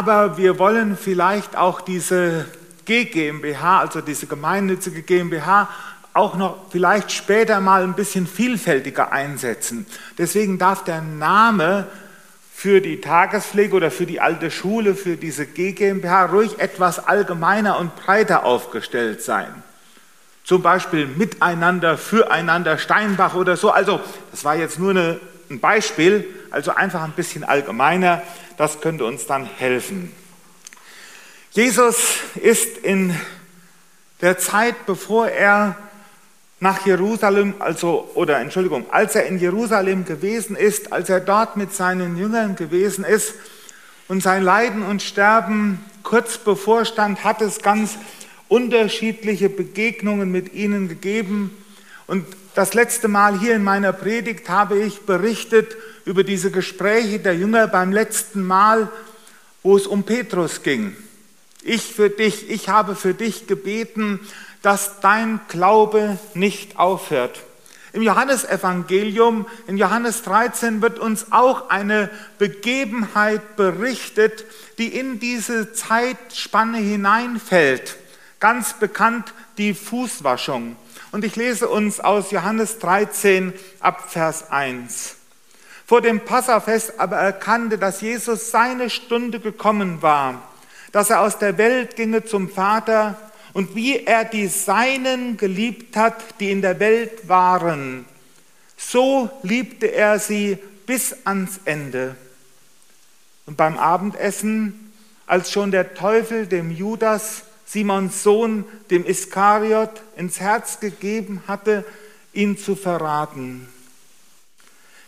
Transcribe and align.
aber 0.00 0.38
wir 0.38 0.58
wollen 0.58 0.96
vielleicht 0.96 1.58
auch 1.58 1.82
diese 1.82 2.46
GmbH, 2.86 3.80
also 3.80 4.00
diese 4.00 4.26
gemeinnützige 4.26 5.02
GmbH, 5.02 5.68
auch 6.14 6.36
noch 6.36 6.70
vielleicht 6.70 7.12
später 7.12 7.60
mal 7.60 7.82
ein 7.82 7.92
bisschen 7.92 8.26
vielfältiger 8.26 9.12
einsetzen. 9.12 9.84
Deswegen 10.16 10.56
darf 10.56 10.84
der 10.84 11.02
Name 11.02 11.86
für 12.54 12.80
die 12.80 13.02
Tagespflege 13.02 13.76
oder 13.76 13.90
für 13.90 14.06
die 14.06 14.22
alte 14.22 14.50
Schule, 14.50 14.94
für 14.94 15.18
diese 15.18 15.44
GmbH 15.44 16.24
ruhig 16.24 16.58
etwas 16.58 17.06
allgemeiner 17.06 17.78
und 17.78 17.94
breiter 17.94 18.46
aufgestellt 18.46 19.20
sein. 19.20 19.52
Zum 20.44 20.62
Beispiel 20.62 21.08
Miteinander, 21.08 21.98
Füreinander, 21.98 22.78
Steinbach 22.78 23.34
oder 23.34 23.58
so. 23.58 23.70
Also, 23.70 24.00
das 24.30 24.46
war 24.46 24.56
jetzt 24.56 24.78
nur 24.78 24.92
eine, 24.92 25.20
ein 25.50 25.60
Beispiel, 25.60 26.26
also 26.50 26.74
einfach 26.74 27.02
ein 27.02 27.12
bisschen 27.12 27.44
allgemeiner. 27.44 28.22
Das 28.56 28.80
könnte 28.80 29.04
uns 29.04 29.26
dann 29.26 29.44
helfen. 29.44 30.12
Jesus 31.50 31.96
ist 32.40 32.78
in 32.78 33.14
der 34.20 34.38
Zeit, 34.38 34.86
bevor 34.86 35.28
er 35.28 35.76
nach 36.60 36.86
Jerusalem, 36.86 37.54
also, 37.58 38.10
oder 38.14 38.38
Entschuldigung, 38.38 38.86
als 38.92 39.14
er 39.14 39.26
in 39.26 39.38
Jerusalem 39.38 40.04
gewesen 40.04 40.54
ist, 40.56 40.92
als 40.92 41.08
er 41.08 41.20
dort 41.20 41.56
mit 41.56 41.72
seinen 41.72 42.16
Jüngern 42.16 42.54
gewesen 42.54 43.02
ist 43.02 43.34
und 44.08 44.22
sein 44.22 44.44
Leiden 44.44 44.82
und 44.82 45.02
Sterben 45.02 45.82
kurz 46.02 46.38
bevorstand, 46.38 47.24
hat 47.24 47.40
es 47.40 47.62
ganz 47.62 47.96
unterschiedliche 48.48 49.48
Begegnungen 49.48 50.30
mit 50.30 50.52
ihnen 50.52 50.88
gegeben. 50.88 51.56
Und 52.06 52.26
das 52.54 52.74
letzte 52.74 53.08
Mal 53.08 53.38
hier 53.38 53.54
in 53.54 53.64
meiner 53.64 53.92
Predigt 53.92 54.48
habe 54.48 54.78
ich 54.78 55.00
berichtet 55.02 55.76
über 56.04 56.24
diese 56.24 56.50
Gespräche 56.50 57.18
der 57.18 57.36
Jünger 57.36 57.68
beim 57.68 57.92
letzten 57.92 58.42
Mal, 58.42 58.88
wo 59.62 59.76
es 59.76 59.86
um 59.86 60.02
Petrus 60.02 60.62
ging. 60.62 60.96
Ich 61.62 61.82
für 61.94 62.10
dich, 62.10 62.50
ich 62.50 62.68
habe 62.68 62.96
für 62.96 63.14
dich 63.14 63.46
gebeten, 63.46 64.20
dass 64.62 65.00
dein 65.00 65.40
Glaube 65.48 66.18
nicht 66.34 66.78
aufhört. 66.78 67.40
Im 67.92 68.02
Johannesevangelium, 68.02 69.46
in 69.66 69.76
Johannes 69.76 70.22
13, 70.22 70.80
wird 70.80 70.98
uns 70.98 71.32
auch 71.32 71.70
eine 71.70 72.08
Begebenheit 72.38 73.56
berichtet, 73.56 74.44
die 74.78 74.96
in 74.96 75.18
diese 75.18 75.72
Zeitspanne 75.72 76.78
hineinfällt. 76.78 77.96
Ganz 78.38 78.74
bekannt 78.74 79.34
die 79.58 79.74
Fußwaschung. 79.74 80.76
Und 81.12 81.24
ich 81.24 81.34
lese 81.34 81.68
uns 81.68 81.98
aus 81.98 82.30
Johannes 82.30 82.78
13 82.78 83.52
ab 83.80 84.10
Vers 84.10 84.50
1. 84.50 85.16
Vor 85.84 86.00
dem 86.00 86.20
Passafest 86.20 87.00
aber 87.00 87.16
erkannte, 87.16 87.78
dass 87.78 88.00
Jesus 88.00 88.52
seine 88.52 88.90
Stunde 88.90 89.40
gekommen 89.40 90.02
war, 90.02 90.42
dass 90.92 91.10
er 91.10 91.20
aus 91.20 91.38
der 91.38 91.58
Welt 91.58 91.96
ginge 91.96 92.24
zum 92.24 92.48
Vater 92.48 93.16
und 93.52 93.74
wie 93.74 94.04
er 94.06 94.24
die 94.24 94.46
Seinen 94.46 95.36
geliebt 95.36 95.96
hat, 95.96 96.14
die 96.38 96.52
in 96.52 96.62
der 96.62 96.78
Welt 96.78 97.28
waren, 97.28 98.04
so 98.76 99.28
liebte 99.42 99.86
er 99.86 100.20
sie 100.20 100.58
bis 100.86 101.16
ans 101.24 101.58
Ende. 101.64 102.14
Und 103.46 103.56
beim 103.56 103.76
Abendessen, 103.76 104.92
als 105.26 105.50
schon 105.50 105.72
der 105.72 105.94
Teufel 105.94 106.46
dem 106.46 106.70
Judas, 106.70 107.42
Simons 107.70 108.24
Sohn, 108.24 108.64
dem 108.90 109.06
Iskariot, 109.06 110.02
ins 110.16 110.40
Herz 110.40 110.80
gegeben 110.80 111.44
hatte, 111.46 111.84
ihn 112.32 112.58
zu 112.58 112.74
verraten. 112.74 113.68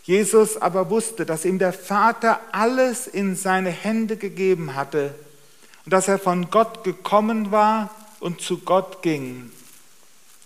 Jesus 0.04 0.62
aber 0.62 0.88
wusste, 0.88 1.27
dass 1.27 1.44
ihm 1.44 1.58
der 1.58 1.72
Vater 1.72 2.38
alles 2.52 3.08
in 3.08 3.34
seine 3.34 3.70
Hände 3.70 4.16
gegeben 4.16 4.77
hatte 4.77 5.12
und 5.84 5.92
dass 5.92 6.06
er 6.06 6.20
von 6.20 6.50
Gott 6.50 6.84
gekommen 6.84 7.50
war 7.50 7.91
und 8.20 8.41
zu 8.41 8.58
Gott 8.58 9.02
ging. 9.02 9.50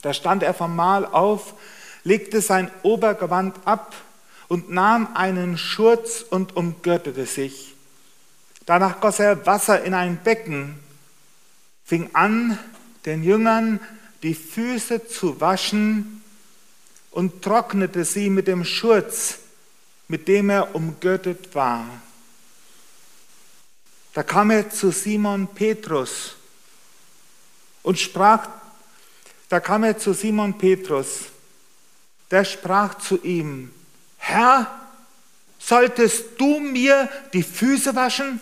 Da 0.01 0.15
stand 0.15 0.43
er 0.43 0.55
vom 0.55 0.75
Mahl 0.75 1.05
auf, 1.05 1.53
legte 2.03 2.41
sein 2.41 2.71
Obergewand 2.83 3.57
ab 3.67 3.95
und 4.49 4.71
nahm 4.71 5.15
einen 5.15 5.59
Schurz 5.59 6.25
und 6.29 6.57
umgürtete 6.57 7.27
sich. 7.27 7.75
Danach 8.65 9.01
goss 9.01 9.19
er 9.19 9.45
Wasser 9.45 9.85
in 9.85 9.93
ein 9.93 10.17
Becken, 10.25 10.79
fing 11.87 12.11
an, 12.15 12.59
den 13.05 13.23
Jüngern 13.23 13.81
die 14.23 14.35
Füße 14.35 15.07
zu 15.07 15.41
waschen 15.41 16.23
und 17.13 17.43
trocknete 17.43 18.05
sie 18.05 18.29
mit 18.29 18.49
dem 18.49 18.65
Schurz, 18.65 19.39
mit 20.09 20.27
dem 20.29 20.51
er 20.51 20.75
umgürtet 20.75 21.55
war. 21.55 21.87
Da 24.13 24.23
kam 24.23 24.51
er 24.51 24.69
zu 24.71 24.91
Simon 24.91 25.47
Petrus 25.47 26.35
und 27.83 27.99
sprach, 27.99 28.49
da 29.49 29.61
kam 29.61 29.85
er 29.85 29.97
zu 29.97 30.13
Simon 30.13 30.59
Petrus, 30.59 31.27
der 32.31 32.45
sprach 32.45 32.99
zu 32.99 33.23
ihm, 33.23 33.71
Herr, 34.17 34.89
solltest 35.59 36.25
du 36.39 36.59
mir 36.59 37.09
die 37.33 37.43
Füße 37.45 37.95
waschen? 37.95 38.41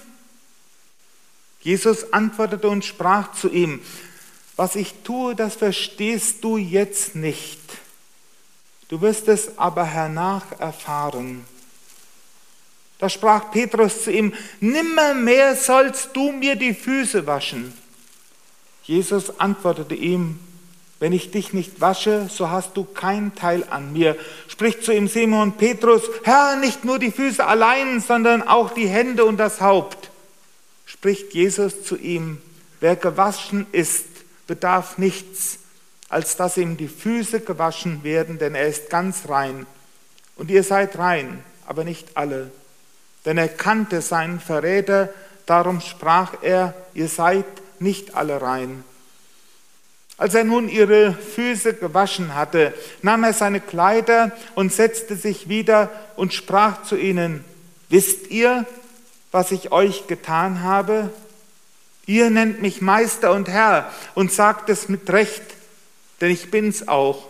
Jesus 1.64 2.12
antwortete 2.12 2.68
und 2.68 2.84
sprach 2.84 3.32
zu 3.32 3.48
ihm, 3.48 3.80
was 4.54 4.76
ich 4.76 4.94
tue, 5.02 5.34
das 5.34 5.56
verstehst 5.56 6.44
du 6.44 6.58
jetzt 6.58 7.16
nicht. 7.16 7.58
Du 8.88 9.00
wirst 9.00 9.28
es 9.28 9.58
aber 9.58 9.84
hernach 9.84 10.44
erfahren. 10.60 11.44
Da 12.98 13.08
sprach 13.08 13.50
Petrus 13.50 14.04
zu 14.04 14.12
ihm, 14.12 14.34
nimmermehr 14.60 15.56
sollst 15.56 16.10
du 16.14 16.30
mir 16.32 16.54
die 16.54 16.74
Füße 16.74 17.26
waschen. 17.26 17.72
Jesus 18.84 19.40
antwortete 19.40 19.94
ihm, 19.94 20.38
wenn 21.00 21.12
ich 21.12 21.30
dich 21.30 21.52
nicht 21.52 21.80
wasche, 21.80 22.28
so 22.30 22.50
hast 22.50 22.76
du 22.76 22.84
keinen 22.84 23.34
Teil 23.34 23.64
an 23.68 23.92
mir. 23.92 24.16
Spricht 24.48 24.84
zu 24.84 24.92
ihm 24.92 25.08
Simon 25.08 25.52
Petrus, 25.52 26.02
Herr, 26.22 26.56
nicht 26.56 26.84
nur 26.84 26.98
die 26.98 27.10
Füße 27.10 27.44
allein, 27.44 28.00
sondern 28.00 28.42
auch 28.42 28.70
die 28.70 28.86
Hände 28.86 29.24
und 29.24 29.38
das 29.38 29.60
Haupt. 29.60 30.03
Spricht 31.04 31.34
Jesus 31.34 31.84
zu 31.84 31.98
ihm, 31.98 32.38
wer 32.80 32.96
gewaschen 32.96 33.66
ist, 33.72 34.06
bedarf 34.46 34.96
nichts, 34.96 35.58
als 36.08 36.38
dass 36.38 36.56
ihm 36.56 36.78
die 36.78 36.88
Füße 36.88 37.40
gewaschen 37.40 38.02
werden, 38.04 38.38
denn 38.38 38.54
er 38.54 38.68
ist 38.68 38.88
ganz 38.88 39.28
rein. 39.28 39.66
Und 40.36 40.50
ihr 40.50 40.62
seid 40.62 40.96
rein, 40.96 41.44
aber 41.66 41.84
nicht 41.84 42.16
alle. 42.16 42.50
Denn 43.26 43.36
er 43.36 43.48
kannte 43.48 44.00
seinen 44.00 44.40
Verräter, 44.40 45.10
darum 45.44 45.82
sprach 45.82 46.36
er, 46.40 46.72
ihr 46.94 47.08
seid 47.08 47.44
nicht 47.80 48.14
alle 48.16 48.40
rein. 48.40 48.82
Als 50.16 50.32
er 50.32 50.44
nun 50.44 50.70
ihre 50.70 51.12
Füße 51.12 51.74
gewaschen 51.74 52.34
hatte, 52.34 52.72
nahm 53.02 53.24
er 53.24 53.34
seine 53.34 53.60
Kleider 53.60 54.32
und 54.54 54.72
setzte 54.72 55.16
sich 55.16 55.50
wieder 55.50 55.90
und 56.16 56.32
sprach 56.32 56.84
zu 56.84 56.96
ihnen, 56.96 57.44
wisst 57.90 58.30
ihr, 58.30 58.64
was 59.34 59.50
ich 59.50 59.72
euch 59.72 60.06
getan 60.06 60.62
habe? 60.62 61.10
Ihr 62.06 62.30
nennt 62.30 62.62
mich 62.62 62.80
Meister 62.80 63.32
und 63.32 63.48
Herr 63.48 63.90
und 64.14 64.30
sagt 64.30 64.70
es 64.70 64.88
mit 64.88 65.10
Recht, 65.10 65.42
denn 66.20 66.30
ich 66.30 66.52
bin's 66.52 66.86
auch. 66.86 67.26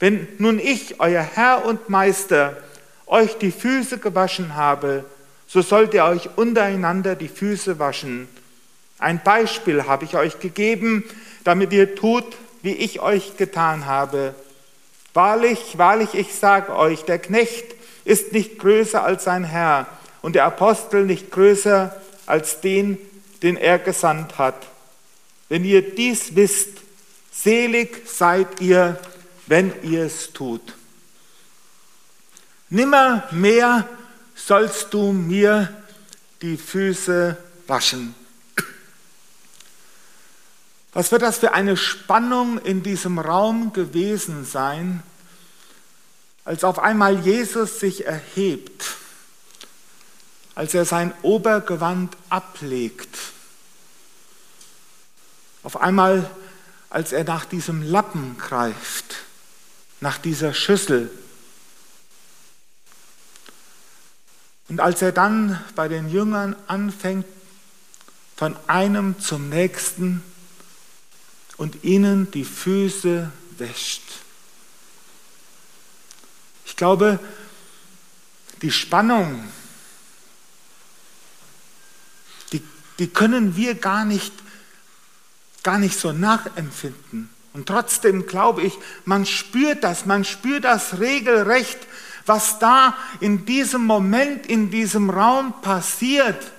Wenn 0.00 0.26
nun 0.38 0.58
ich, 0.58 0.98
euer 0.98 1.22
Herr 1.22 1.64
und 1.64 1.88
Meister, 1.88 2.56
euch 3.06 3.38
die 3.38 3.52
Füße 3.52 3.98
gewaschen 3.98 4.56
habe, 4.56 5.04
so 5.46 5.62
sollt 5.62 5.94
ihr 5.94 6.06
euch 6.06 6.28
untereinander 6.34 7.14
die 7.14 7.28
Füße 7.28 7.78
waschen. 7.78 8.26
Ein 8.98 9.22
Beispiel 9.22 9.86
habe 9.86 10.06
ich 10.06 10.16
euch 10.16 10.40
gegeben, 10.40 11.04
damit 11.44 11.72
ihr 11.72 11.94
tut, 11.94 12.36
wie 12.62 12.74
ich 12.74 12.98
euch 12.98 13.36
getan 13.36 13.86
habe. 13.86 14.34
Wahrlich, 15.14 15.78
wahrlich, 15.78 16.14
ich 16.14 16.34
sage 16.34 16.74
euch, 16.74 17.04
der 17.04 17.20
Knecht 17.20 17.76
ist 18.04 18.32
nicht 18.32 18.58
größer 18.58 19.04
als 19.04 19.22
sein 19.22 19.44
Herr 19.44 19.86
und 20.22 20.34
der 20.34 20.44
Apostel 20.44 21.04
nicht 21.04 21.30
größer 21.30 21.94
als 22.26 22.60
den, 22.60 22.98
den 23.42 23.56
er 23.56 23.78
gesandt 23.78 24.38
hat. 24.38 24.66
Wenn 25.48 25.64
ihr 25.64 25.94
dies 25.94 26.34
wisst, 26.34 26.68
selig 27.32 28.08
seid 28.08 28.60
ihr, 28.60 28.98
wenn 29.46 29.72
ihr 29.82 30.04
es 30.04 30.32
tut. 30.32 30.74
Nimmermehr 32.70 33.88
sollst 34.34 34.92
du 34.92 35.12
mir 35.12 35.74
die 36.42 36.56
Füße 36.56 37.36
waschen. 37.66 38.14
Was 40.92 41.12
wird 41.12 41.22
das 41.22 41.38
für 41.38 41.52
eine 41.52 41.76
Spannung 41.76 42.58
in 42.58 42.82
diesem 42.82 43.18
Raum 43.18 43.72
gewesen 43.72 44.44
sein, 44.44 45.02
als 46.44 46.64
auf 46.64 46.78
einmal 46.78 47.20
Jesus 47.20 47.78
sich 47.78 48.06
erhebt, 48.06 48.84
als 50.58 50.74
er 50.74 50.84
sein 50.84 51.14
Obergewand 51.22 52.16
ablegt, 52.30 53.16
auf 55.62 55.80
einmal, 55.80 56.28
als 56.90 57.12
er 57.12 57.22
nach 57.22 57.44
diesem 57.44 57.80
Lappen 57.80 58.36
greift, 58.38 59.18
nach 60.00 60.18
dieser 60.18 60.52
Schüssel. 60.52 61.12
Und 64.68 64.80
als 64.80 65.00
er 65.00 65.12
dann 65.12 65.62
bei 65.76 65.86
den 65.86 66.10
Jüngern 66.10 66.56
anfängt 66.66 67.26
von 68.34 68.56
einem 68.66 69.20
zum 69.20 69.50
nächsten 69.50 70.24
und 71.56 71.84
ihnen 71.84 72.32
die 72.32 72.44
Füße 72.44 73.30
wäscht. 73.58 74.02
Ich 76.66 76.74
glaube, 76.74 77.20
die 78.60 78.72
Spannung, 78.72 79.48
die, 82.98 83.08
können 83.08 83.56
wir 83.56 83.74
gar 83.74 84.04
nicht, 84.04 84.32
gar 85.62 85.78
nicht 85.78 85.98
so 85.98 86.12
nachempfinden. 86.12 87.30
Und 87.52 87.66
trotzdem 87.66 88.26
glaube 88.26 88.62
ich, 88.62 88.78
man 89.04 89.26
spürt 89.26 89.82
das, 89.84 90.06
man 90.06 90.24
spürt 90.24 90.64
das 90.64 90.98
regelrecht, 91.00 91.78
was 92.26 92.58
da 92.58 92.96
in 93.20 93.46
diesem 93.46 93.84
Moment, 93.84 94.46
in 94.46 94.70
diesem 94.70 95.10
Raum 95.10 95.60
passiert, 95.62 96.52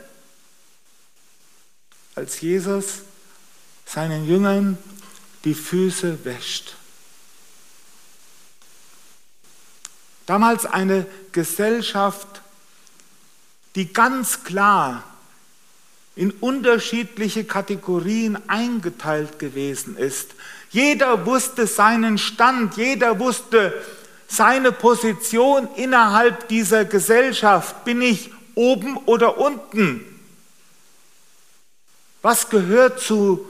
als 2.15 2.41
Jesus 2.41 3.03
seinen 3.85 4.27
Jüngern 4.27 4.77
die 5.45 5.53
Füße 5.53 6.25
wäscht. 6.25 6.75
Damals 10.25 10.65
eine 10.65 11.07
Gesellschaft, 11.31 12.41
die 13.75 13.93
ganz 13.93 14.43
klar 14.43 15.03
in 16.19 16.31
unterschiedliche 16.31 17.45
Kategorien 17.45 18.37
eingeteilt 18.49 19.39
gewesen 19.39 19.95
ist. 19.95 20.31
Jeder 20.69 21.25
wusste 21.25 21.65
seinen 21.65 22.17
Stand, 22.17 22.75
jeder 22.75 23.19
wusste 23.19 23.73
seine 24.27 24.73
Position 24.73 25.69
innerhalb 25.77 26.49
dieser 26.49 26.83
Gesellschaft. 26.83 27.85
Bin 27.85 28.01
ich 28.01 28.31
oben 28.53 28.97
oder 29.05 29.37
unten? 29.37 30.03
Was 32.21 32.49
gehört 32.49 32.99
zu 32.99 33.45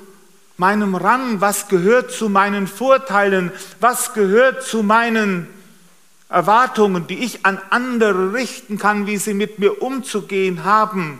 meinem 0.57 0.93
Rang? 0.93 1.41
Was 1.41 1.69
gehört 1.69 2.11
zu 2.11 2.29
meinen 2.29 2.67
Vorteilen? 2.67 3.51
Was 3.79 4.13
gehört 4.13 4.61
zu 4.61 4.83
meinen 4.83 5.47
Erwartungen, 6.29 7.07
die 7.07 7.17
ich 7.17 7.47
an 7.47 7.59
andere 7.71 8.33
richten 8.33 8.77
kann, 8.77 9.07
wie 9.07 9.17
sie 9.17 9.33
mit 9.33 9.57
mir 9.57 9.81
umzugehen 9.81 10.65
haben? 10.65 11.19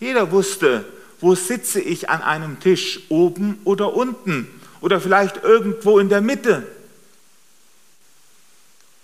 Jeder 0.00 0.32
wusste, 0.32 0.84
wo 1.20 1.34
sitze 1.34 1.80
ich 1.80 2.08
an 2.08 2.22
einem 2.22 2.58
Tisch, 2.58 3.00
oben 3.10 3.60
oder 3.64 3.94
unten 3.94 4.48
oder 4.80 5.00
vielleicht 5.00 5.44
irgendwo 5.44 5.98
in 5.98 6.08
der 6.08 6.22
Mitte. 6.22 6.66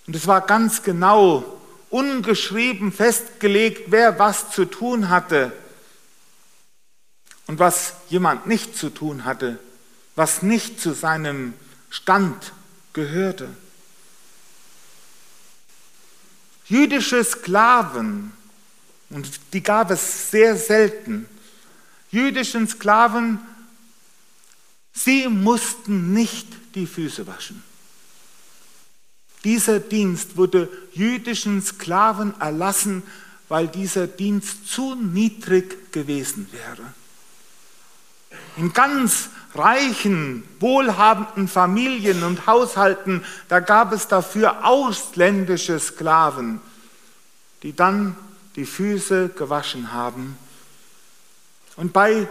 Und 0.07 0.15
es 0.15 0.25
war 0.25 0.41
ganz 0.41 0.83
genau 0.83 1.59
ungeschrieben 1.89 2.91
festgelegt, 2.91 3.91
wer 3.91 4.19
was 4.19 4.51
zu 4.51 4.65
tun 4.65 5.09
hatte 5.09 5.51
und 7.45 7.59
was 7.59 7.93
jemand 8.09 8.47
nicht 8.47 8.75
zu 8.75 8.89
tun 8.89 9.25
hatte, 9.25 9.59
was 10.15 10.41
nicht 10.41 10.81
zu 10.81 10.93
seinem 10.93 11.53
Stand 11.89 12.53
gehörte. 12.93 13.49
Jüdische 16.65 17.23
Sklaven, 17.23 18.33
und 19.09 19.29
die 19.53 19.63
gab 19.63 19.91
es 19.91 20.31
sehr 20.31 20.55
selten, 20.57 21.27
jüdischen 22.11 22.67
Sklaven, 22.67 23.39
sie 24.93 25.27
mussten 25.27 26.13
nicht 26.13 26.47
die 26.75 26.87
Füße 26.87 27.27
waschen. 27.27 27.63
Dieser 29.43 29.79
Dienst 29.79 30.35
wurde 30.35 30.69
jüdischen 30.91 31.61
Sklaven 31.61 32.33
erlassen, 32.39 33.03
weil 33.47 33.67
dieser 33.67 34.07
Dienst 34.07 34.67
zu 34.67 34.95
niedrig 34.95 35.93
gewesen 35.93 36.49
wäre. 36.51 36.93
In 38.57 38.73
ganz 38.73 39.29
reichen, 39.55 40.43
wohlhabenden 40.59 41.47
Familien 41.47 42.23
und 42.23 42.45
Haushalten, 42.45 43.23
da 43.47 43.59
gab 43.61 43.93
es 43.93 44.07
dafür 44.07 44.65
ausländische 44.65 45.79
Sklaven, 45.79 46.59
die 47.63 47.73
dann 47.73 48.17
die 48.57 48.65
Füße 48.65 49.29
gewaschen 49.29 49.93
haben 49.93 50.37
und 51.77 51.93
bei 51.93 52.27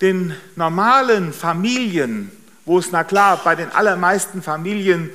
den 0.00 0.34
normalen 0.56 1.32
Familien, 1.32 2.32
wo 2.64 2.78
es, 2.78 2.90
na 2.90 3.04
klar, 3.04 3.40
bei 3.44 3.54
den 3.54 3.70
allermeisten 3.70 4.42
Familien, 4.42 5.10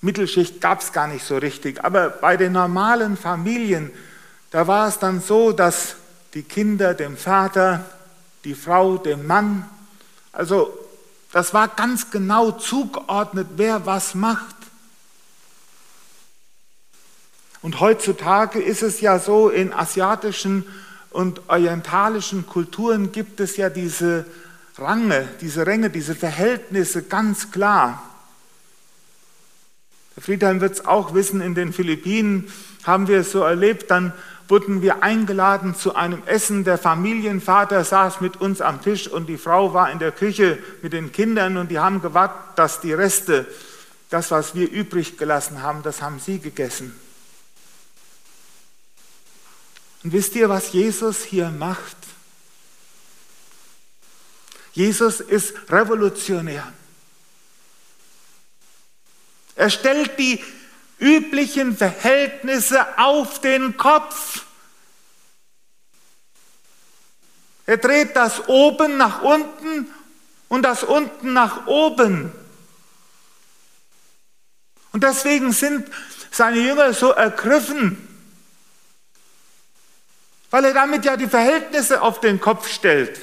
Mittelschicht 0.00 0.60
gab 0.60 0.80
es 0.80 0.92
gar 0.92 1.08
nicht 1.08 1.26
so 1.26 1.36
richtig, 1.36 1.84
aber 1.84 2.08
bei 2.08 2.36
den 2.36 2.52
normalen 2.52 3.16
Familien, 3.16 3.90
da 4.50 4.66
war 4.66 4.88
es 4.88 4.98
dann 4.98 5.20
so, 5.20 5.52
dass 5.52 5.96
die 6.34 6.42
Kinder 6.42 6.94
dem 6.94 7.16
Vater, 7.16 7.84
die 8.44 8.54
Frau 8.54 8.96
dem 8.96 9.26
Mann, 9.26 9.68
also 10.32 10.78
das 11.32 11.52
war 11.52 11.66
ganz 11.66 12.12
genau 12.12 12.52
zugeordnet, 12.52 13.48
wer 13.56 13.86
was 13.86 14.14
macht. 14.14 14.54
Und 17.64 17.80
heutzutage 17.80 18.60
ist 18.60 18.82
es 18.82 19.00
ja 19.00 19.18
so, 19.18 19.48
in 19.48 19.72
asiatischen 19.72 20.66
und 21.08 21.40
orientalischen 21.48 22.44
Kulturen 22.44 23.10
gibt 23.10 23.40
es 23.40 23.56
ja 23.56 23.70
diese 23.70 24.26
Range, 24.76 25.26
diese 25.40 25.66
Ränge, 25.66 25.88
diese 25.88 26.14
Verhältnisse 26.14 27.04
ganz 27.04 27.52
klar. 27.52 28.02
Der 30.14 30.22
Friedhelm 30.22 30.60
wird 30.60 30.74
es 30.74 30.84
auch 30.84 31.14
wissen, 31.14 31.40
in 31.40 31.54
den 31.54 31.72
Philippinen 31.72 32.52
haben 32.82 33.08
wir 33.08 33.20
es 33.20 33.32
so 33.32 33.40
erlebt, 33.40 33.90
dann 33.90 34.12
wurden 34.46 34.82
wir 34.82 35.02
eingeladen 35.02 35.74
zu 35.74 35.94
einem 35.94 36.22
Essen. 36.26 36.64
Der 36.64 36.76
Familienvater 36.76 37.82
saß 37.82 38.20
mit 38.20 38.38
uns 38.42 38.60
am 38.60 38.82
Tisch 38.82 39.08
und 39.08 39.26
die 39.26 39.38
Frau 39.38 39.72
war 39.72 39.90
in 39.90 39.98
der 39.98 40.12
Küche 40.12 40.58
mit 40.82 40.92
den 40.92 41.12
Kindern 41.12 41.56
und 41.56 41.70
die 41.70 41.78
haben 41.78 42.02
gewartet, 42.02 42.36
dass 42.56 42.82
die 42.82 42.92
Reste, 42.92 43.46
das, 44.10 44.30
was 44.30 44.54
wir 44.54 44.70
übrig 44.70 45.16
gelassen 45.16 45.62
haben, 45.62 45.82
das 45.82 46.02
haben 46.02 46.20
sie 46.20 46.40
gegessen. 46.40 46.94
Und 50.04 50.12
wisst 50.12 50.34
ihr, 50.34 50.50
was 50.50 50.72
Jesus 50.72 51.24
hier 51.24 51.48
macht? 51.48 51.96
Jesus 54.74 55.20
ist 55.20 55.54
revolutionär. 55.70 56.70
Er 59.56 59.70
stellt 59.70 60.18
die 60.18 60.44
üblichen 60.98 61.76
Verhältnisse 61.76 62.98
auf 62.98 63.40
den 63.40 63.78
Kopf. 63.78 64.44
Er 67.64 67.78
dreht 67.78 68.14
das 68.14 68.46
oben 68.46 68.98
nach 68.98 69.22
unten 69.22 69.90
und 70.48 70.62
das 70.62 70.82
unten 70.82 71.32
nach 71.32 71.66
oben. 71.66 72.30
Und 74.92 75.02
deswegen 75.02 75.52
sind 75.52 75.90
seine 76.30 76.58
Jünger 76.58 76.92
so 76.92 77.10
ergriffen 77.10 78.03
weil 80.54 80.66
er 80.66 80.72
damit 80.72 81.04
ja 81.04 81.16
die 81.16 81.26
Verhältnisse 81.26 82.00
auf 82.00 82.20
den 82.20 82.40
Kopf 82.40 82.68
stellt. 82.68 83.18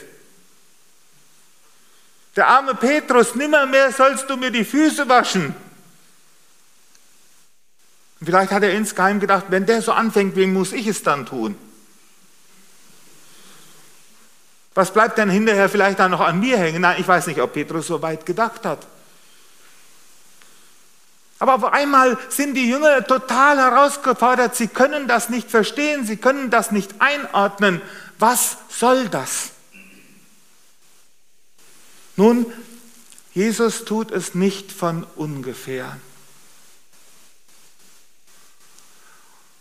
Der 2.36 2.50
arme 2.50 2.76
Petrus, 2.76 3.36
nimmermehr 3.36 3.94
sollst 3.94 4.30
du 4.30 4.36
mir 4.36 4.52
die 4.52 4.66
Füße 4.66 5.08
waschen. 5.08 5.56
Vielleicht 8.22 8.52
hat 8.52 8.64
er 8.64 8.74
insgeheim 8.74 9.22
gedacht, 9.22 9.46
wenn 9.48 9.66
der 9.66 9.82
so 9.82 9.94
anfängt, 9.94 10.36
wem 10.36 10.52
muss 10.52 10.74
ich 10.74 10.88
es 10.88 11.04
dann 11.04 11.26
tun? 11.26 11.56
Was 14.74 14.92
bleibt 14.92 15.18
denn 15.18 15.30
hinterher 15.30 15.70
vielleicht 15.70 16.00
dann 16.00 16.12
noch 16.12 16.20
an 16.20 16.38
mir 16.38 16.58
hängen? 16.58 16.82
Nein, 16.82 17.00
ich 17.00 17.08
weiß 17.08 17.28
nicht, 17.28 17.40
ob 17.40 17.54
Petrus 17.54 17.88
so 17.88 18.02
weit 18.02 18.26
gedacht 18.26 18.66
hat. 18.66 18.86
Aber 21.42 21.56
auf 21.56 21.66
einmal 21.74 22.18
sind 22.30 22.54
die 22.54 22.70
Jünger 22.70 23.04
total 23.04 23.58
herausgefordert. 23.58 24.56
Sie 24.56 24.68
können 24.68 25.08
das 25.08 25.30
nicht 25.30 25.50
verstehen, 25.50 26.06
sie 26.06 26.18
können 26.18 26.52
das 26.52 26.70
nicht 26.70 27.02
einordnen. 27.02 27.82
Was 28.20 28.58
soll 28.70 29.10
das? 29.10 29.50
Nun, 32.16 32.46
Jesus 33.34 33.86
tut 33.86 34.12
es 34.12 34.36
nicht 34.36 34.72
von 34.72 35.04
ungefähr. 35.16 35.98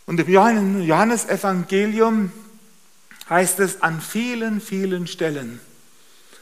Und 0.05 0.21
im 0.21 0.29
Johannesevangelium 0.29 2.31
heißt 3.31 3.59
es 3.59 3.81
an 3.81 4.03
vielen, 4.03 4.61
vielen 4.61 5.07
Stellen, 5.07 5.61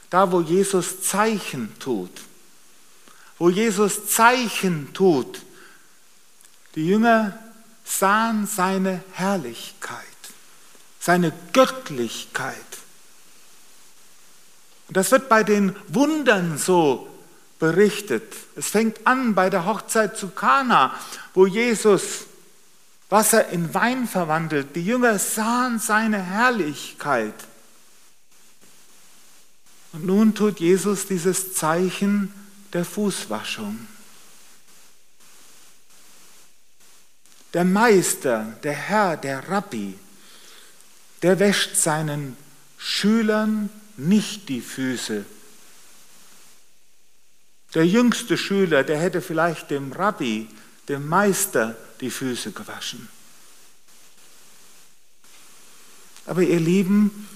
da 0.09 0.33
wo 0.33 0.41
Jesus 0.41 1.01
Zeichen 1.01 1.79
tut, 1.79 2.11
wo 3.39 3.49
Jesus 3.49 4.07
Zeichen 4.07 4.93
tut. 4.93 5.41
Die 6.75 6.85
Jünger 6.85 7.39
sahen 7.83 8.45
seine 8.45 9.01
Herrlichkeit, 9.13 10.05
seine 10.99 11.33
Göttlichkeit. 11.53 12.55
Und 14.87 14.97
das 14.97 15.11
wird 15.11 15.29
bei 15.29 15.43
den 15.43 15.75
Wundern 15.87 16.57
so 16.57 17.07
berichtet. 17.59 18.35
Es 18.55 18.67
fängt 18.67 19.07
an 19.07 19.35
bei 19.35 19.49
der 19.49 19.65
Hochzeit 19.65 20.17
zu 20.17 20.29
Kana, 20.29 20.93
wo 21.33 21.45
Jesus 21.45 22.25
Wasser 23.09 23.49
in 23.49 23.73
Wein 23.73 24.07
verwandelt. 24.07 24.75
Die 24.75 24.85
Jünger 24.85 25.17
sahen 25.17 25.79
seine 25.79 26.21
Herrlichkeit. 26.21 27.33
Und 29.93 30.05
nun 30.05 30.35
tut 30.35 30.59
Jesus 30.59 31.07
dieses 31.07 31.55
Zeichen 31.55 32.31
der 32.73 32.85
Fußwaschung. 32.85 33.87
Der 37.53 37.65
Meister, 37.65 38.57
der 38.63 38.73
Herr, 38.73 39.17
der 39.17 39.49
Rabbi, 39.49 39.97
der 41.21 41.39
wäscht 41.39 41.75
seinen 41.75 42.37
Schülern 42.77 43.69
nicht 43.97 44.49
die 44.49 44.61
Füße. 44.61 45.25
Der 47.73 47.85
jüngste 47.85 48.37
Schüler, 48.37 48.83
der 48.83 48.99
hätte 48.99 49.21
vielleicht 49.21 49.71
dem 49.71 49.91
Rabbi, 49.91 50.47
dem 50.87 51.07
Meister, 51.07 51.75
die 52.01 52.09
Füße 52.09 52.51
gewaschen. 52.51 53.09
Aber 56.25 56.41
ihr 56.41 56.59
Lieben, 56.59 57.27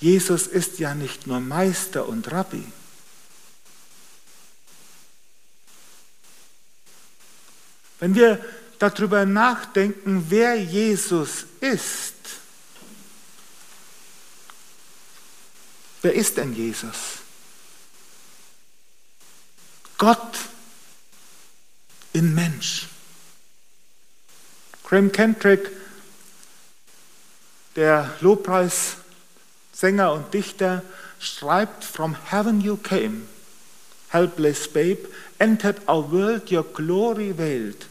Jesus 0.00 0.46
ist 0.46 0.78
ja 0.80 0.94
nicht 0.94 1.26
nur 1.26 1.40
Meister 1.40 2.08
und 2.08 2.30
Rabbi. 2.30 2.64
Wenn 8.04 8.14
wir 8.14 8.38
darüber 8.78 9.24
nachdenken, 9.24 10.26
wer 10.28 10.60
Jesus 10.60 11.46
ist, 11.58 12.12
wer 16.02 16.12
ist 16.12 16.36
denn 16.36 16.52
Jesus? 16.52 16.96
Gott 19.96 20.36
in 22.12 22.34
Mensch. 22.34 22.88
Graham 24.82 25.10
Kendrick, 25.10 25.70
der 27.74 28.14
Lobpreissänger 28.20 30.12
und 30.12 30.34
Dichter, 30.34 30.82
schreibt, 31.18 31.84
From 31.84 32.14
heaven 32.30 32.60
you 32.60 32.76
came, 32.76 33.26
helpless 34.10 34.70
babe, 34.70 35.08
entered 35.38 35.80
our 35.88 36.12
world, 36.12 36.52
your 36.52 36.64
glory 36.64 37.32
veiled. 37.32 37.86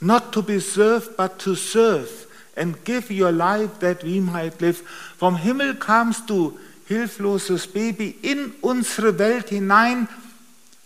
Not 0.00 0.32
to 0.32 0.42
be 0.42 0.60
served, 0.60 1.16
but 1.16 1.38
to 1.40 1.54
serve 1.54 2.08
and 2.56 2.84
give 2.84 3.10
your 3.10 3.32
life 3.32 3.78
that 3.80 4.02
we 4.02 4.20
might 4.20 4.60
live. 4.60 4.82
Vom 5.18 5.36
Himmel 5.36 5.74
kamst 5.74 6.28
du, 6.28 6.58
hilfloses 6.86 7.66
Baby, 7.66 8.16
in 8.22 8.52
unsere 8.62 9.18
Welt 9.18 9.50
hinein, 9.50 10.08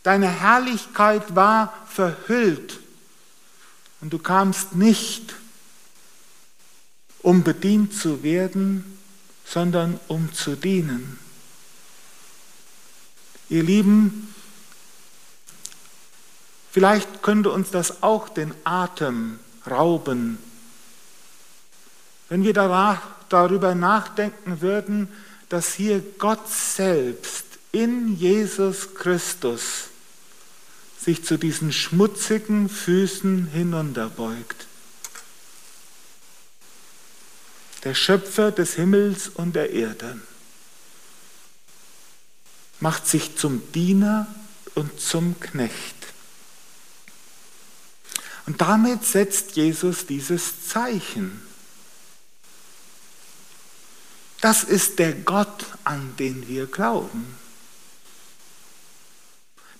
Deine 0.05 0.29
Herrlichkeit 0.29 1.35
war 1.35 1.73
verhüllt 1.89 2.79
und 4.03 4.13
du 4.13 4.19
kamst 4.19 4.77
nicht, 4.77 5.35
um 7.23 7.43
bedient 7.43 7.95
zu 7.95 8.23
werden, 8.23 8.99
sondern 9.47 9.99
um 10.07 10.31
zu 10.35 10.57
dienen. 10.57 11.19
Ihr 13.49 13.63
Lieben, 13.63 14.34
vielleicht 16.75 17.23
könnte 17.23 17.53
uns 17.53 17.71
das 17.71 18.03
auch 18.03 18.29
den 18.29 18.53
Atem 18.65 19.39
rauben, 19.71 20.39
wenn 22.29 22.43
wir 22.43 22.53
darüber 23.29 23.77
nachdenken 23.77 24.61
würden, 24.61 25.09
dass 25.49 25.75
hier 25.75 26.03
Gott 26.19 26.51
selbst 26.51 27.45
in 27.71 28.17
Jesus 28.17 28.95
Christus 28.95 29.85
sich 30.99 31.25
zu 31.25 31.37
diesen 31.37 31.73
schmutzigen 31.73 32.69
Füßen 32.69 33.47
hinunterbeugt. 33.53 34.67
Der 37.85 37.95
Schöpfer 37.95 38.51
des 38.51 38.75
Himmels 38.75 39.29
und 39.29 39.55
der 39.55 39.71
Erde 39.71 40.21
macht 42.81 43.07
sich 43.07 43.37
zum 43.37 43.63
Diener 43.73 44.27
und 44.75 44.99
zum 45.01 45.39
Knecht. 45.39 46.04
Und 48.47 48.61
damit 48.61 49.05
setzt 49.05 49.57
Jesus 49.57 50.07
dieses 50.07 50.69
Zeichen. 50.69 51.41
Das 54.41 54.63
ist 54.63 54.99
der 54.99 55.15
Gott, 55.15 55.65
an 55.85 56.15
den 56.19 56.47
wir 56.49 56.67
glauben. 56.67 57.39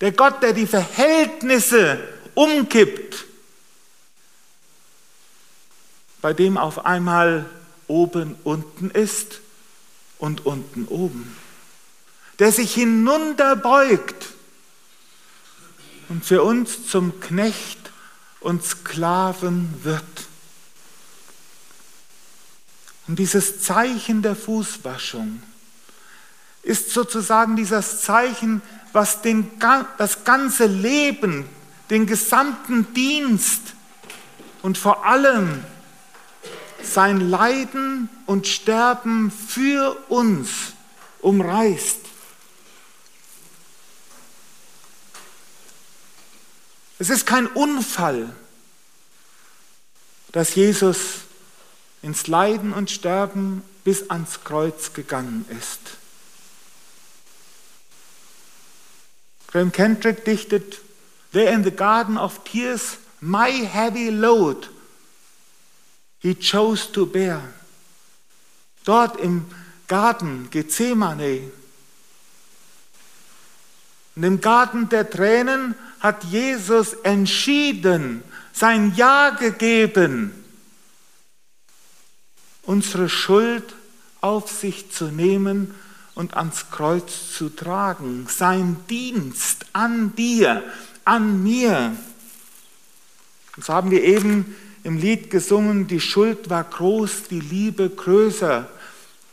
Der 0.01 0.13
Gott, 0.13 0.43
der 0.43 0.55
die 0.55 0.67
Verhältnisse 0.67 2.09
umkippt, 2.35 3.27
bei 6.23 6.33
dem 6.33 6.57
auf 6.57 6.87
einmal 6.87 7.45
oben 7.87 8.37
unten 8.45 8.91
ist 8.91 9.41
und 10.19 10.47
unten 10.47 10.87
oben. 10.87 11.37
Der 12.39 12.51
sich 12.51 12.73
hinunterbeugt 12.73 14.29
und 16.09 16.25
für 16.25 16.43
uns 16.43 16.89
zum 16.89 17.21
Knecht 17.21 17.84
und 18.45 18.65
Sklaven 18.65 19.75
wird. 19.83 20.05
Und 23.09 23.19
dieses 23.19 23.61
Zeichen 23.61 24.23
der 24.23 24.37
Fußwaschung 24.37 25.43
ist 26.63 26.91
sozusagen 26.91 27.57
dieses 27.57 28.03
Zeichen 28.03 28.63
was 28.95 29.23
den, 29.23 29.51
das 29.99 30.23
ganze 30.23 30.67
Leben, 30.67 31.47
den 31.91 32.07
gesamten 32.07 32.95
Dienst 32.95 33.75
und 34.63 34.79
vor 34.79 35.05
allem 35.05 35.65
sein 36.81 37.29
Leiden 37.29 38.09
und 38.27 38.47
Sterben 38.47 39.33
für 39.33 39.97
uns 40.09 40.49
umreißt. 41.21 41.99
Es 47.05 47.11
ist 47.11 47.27
kein 47.27 47.49
Unfall, 47.49 48.35
dass 50.33 50.55
Jesus 50.55 51.17
ins 52.01 52.29
Leiden 52.29 52.73
und 52.73 52.91
Sterben 52.91 53.63
bis 53.85 54.09
ans 54.09 54.43
Kreuz 54.43 54.95
gegangen 54.95 55.45
ist. 55.51 55.81
Graham 59.49 59.71
Kendrick 59.71 60.25
dichtet, 60.25 60.81
There 61.33 61.53
in 61.53 61.63
the 61.63 61.71
garden 61.71 62.17
of 62.17 62.43
tears, 62.45 62.97
my 63.21 63.51
heavy 63.51 64.09
load 64.09 64.71
he 66.21 66.35
chose 66.35 66.91
to 66.91 67.05
bear. 67.05 67.43
Dort 68.87 69.21
im 69.21 69.45
Garten 69.89 70.49
Gethsemane, 70.51 71.53
in 74.17 74.23
dem 74.23 74.41
Garten 74.41 74.89
der 74.89 75.11
Tränen 75.11 75.75
hat 76.01 76.25
Jesus 76.25 76.93
entschieden, 77.03 78.23
sein 78.53 78.95
Ja 78.95 79.31
gegeben, 79.31 80.33
unsere 82.63 83.09
Schuld 83.09 83.75
auf 84.21 84.51
sich 84.51 84.91
zu 84.91 85.07
nehmen 85.07 85.75
und 86.15 86.37
ans 86.37 86.71
Kreuz 86.71 87.33
zu 87.37 87.49
tragen. 87.49 88.27
Sein 88.29 88.77
Dienst 88.89 89.67
an 89.73 90.15
dir, 90.15 90.63
an 91.05 91.43
mir. 91.43 91.97
Und 93.57 93.65
so 93.65 93.73
haben 93.73 93.91
wir 93.91 94.05
eben 94.05 94.55
im 94.85 94.99
Lied 94.99 95.31
gesungen, 95.31 95.87
die 95.87 96.01
Schuld 96.01 96.51
war 96.51 96.65
groß, 96.65 97.25
die 97.31 97.41
Liebe 97.41 97.91
größer. 97.91 98.69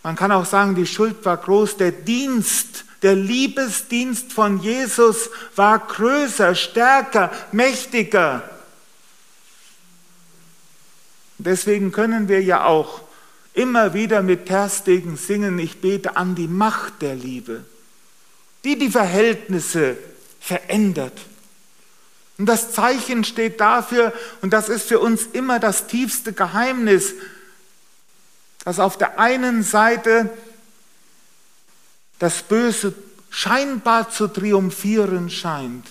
Man 0.04 0.16
kann 0.16 0.32
auch 0.32 0.46
sagen, 0.46 0.76
die 0.76 0.88
Schuld 0.88 1.24
war 1.26 1.38
groß, 1.38 1.78
der 1.78 1.92
Dienst, 1.92 2.86
der 3.02 3.16
Liebesdienst 3.16 4.32
von 4.32 4.62
Jesus 4.62 5.30
war 5.56 5.80
größer, 5.80 6.54
stärker, 6.56 7.32
mächtiger. 7.52 8.48
Deswegen 11.38 11.92
können 11.92 12.28
wir 12.28 12.42
ja 12.42 12.66
auch 12.66 13.02
immer 13.54 13.94
wieder 13.94 14.22
mit 14.22 14.46
Terstegen 14.46 15.18
singen, 15.18 15.58
ich 15.60 15.82
bete 15.82 16.16
an 16.16 16.36
die 16.36 16.48
Macht 16.48 17.02
der 17.02 17.16
Liebe, 17.16 17.66
die 18.64 18.78
die 18.78 18.92
Verhältnisse 18.92 19.98
verändert. 20.40 21.20
Und 22.38 22.46
das 22.46 22.72
Zeichen 22.72 23.24
steht 23.24 23.60
dafür, 23.60 24.14
und 24.42 24.54
das 24.54 24.70
ist 24.70 24.88
für 24.88 25.00
uns 25.00 25.24
immer 25.34 25.60
das 25.60 25.88
tiefste 25.88 26.34
Geheimnis, 26.34 27.14
dass 28.64 28.80
auf 28.80 28.98
der 28.98 29.20
einen 29.20 29.64
Seite 29.64 30.30
das 32.22 32.44
Böse 32.44 32.94
scheinbar 33.32 34.12
zu 34.12 34.28
triumphieren 34.28 35.32
scheint 35.32 35.88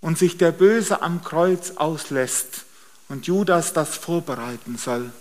und 0.00 0.16
sich 0.16 0.38
der 0.38 0.50
Böse 0.50 1.02
am 1.02 1.22
Kreuz 1.22 1.72
auslässt 1.72 2.64
und 3.10 3.26
Judas 3.26 3.74
das 3.74 3.98
vorbereiten 3.98 4.78
soll. 4.78 5.12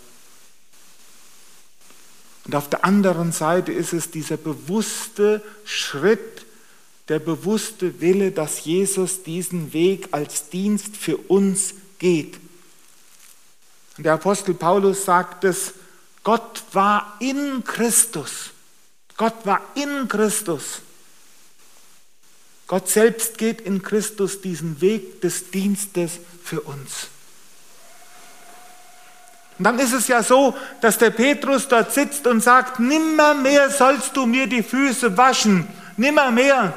Und 2.46 2.56
auf 2.56 2.70
der 2.70 2.86
anderen 2.86 3.34
Seite 3.34 3.74
ist 3.74 3.92
es 3.92 4.10
dieser 4.10 4.38
bewusste 4.38 5.44
Schritt, 5.66 6.46
der 7.10 7.20
bewusste 7.20 8.00
Wille, 8.00 8.32
dass 8.32 8.64
Jesus 8.64 9.24
diesen 9.24 9.74
Weg 9.74 10.08
als 10.12 10.48
Dienst 10.48 10.96
für 10.96 11.18
uns 11.18 11.74
geht. 12.00 12.40
Und 13.98 14.06
der 14.06 14.14
Apostel 14.14 14.54
Paulus 14.54 15.04
sagt 15.04 15.44
es, 15.44 15.74
Gott 16.24 16.64
war 16.72 17.18
in 17.20 17.66
Christus 17.66 18.53
Gott 19.18 19.46
war 19.46 19.62
in 19.76 20.08
Christus. 20.08 20.82
Gott 22.68 22.90
selbst 22.90 23.38
geht 23.38 23.62
in 23.62 23.84
Christus 23.84 24.42
diesen 24.42 24.82
Weg 24.82 25.22
des 25.22 25.52
Dienstes 25.52 26.14
für 26.44 26.62
uns. 26.62 27.10
Und 29.60 29.66
dann 29.66 29.80
ist 29.80 29.94
es 29.94 30.08
ja 30.08 30.24
so, 30.24 30.58
dass 30.82 30.98
der 30.98 31.12
Petrus 31.12 31.68
dort 31.68 31.94
sitzt 31.94 32.26
und 32.26 32.42
sagt, 32.42 32.80
nimmermehr 32.80 33.70
sollst 33.70 34.16
du 34.18 34.26
mir 34.26 34.48
die 34.48 34.64
Füße 34.64 35.16
waschen, 35.16 35.68
nimmermehr. 35.98 36.74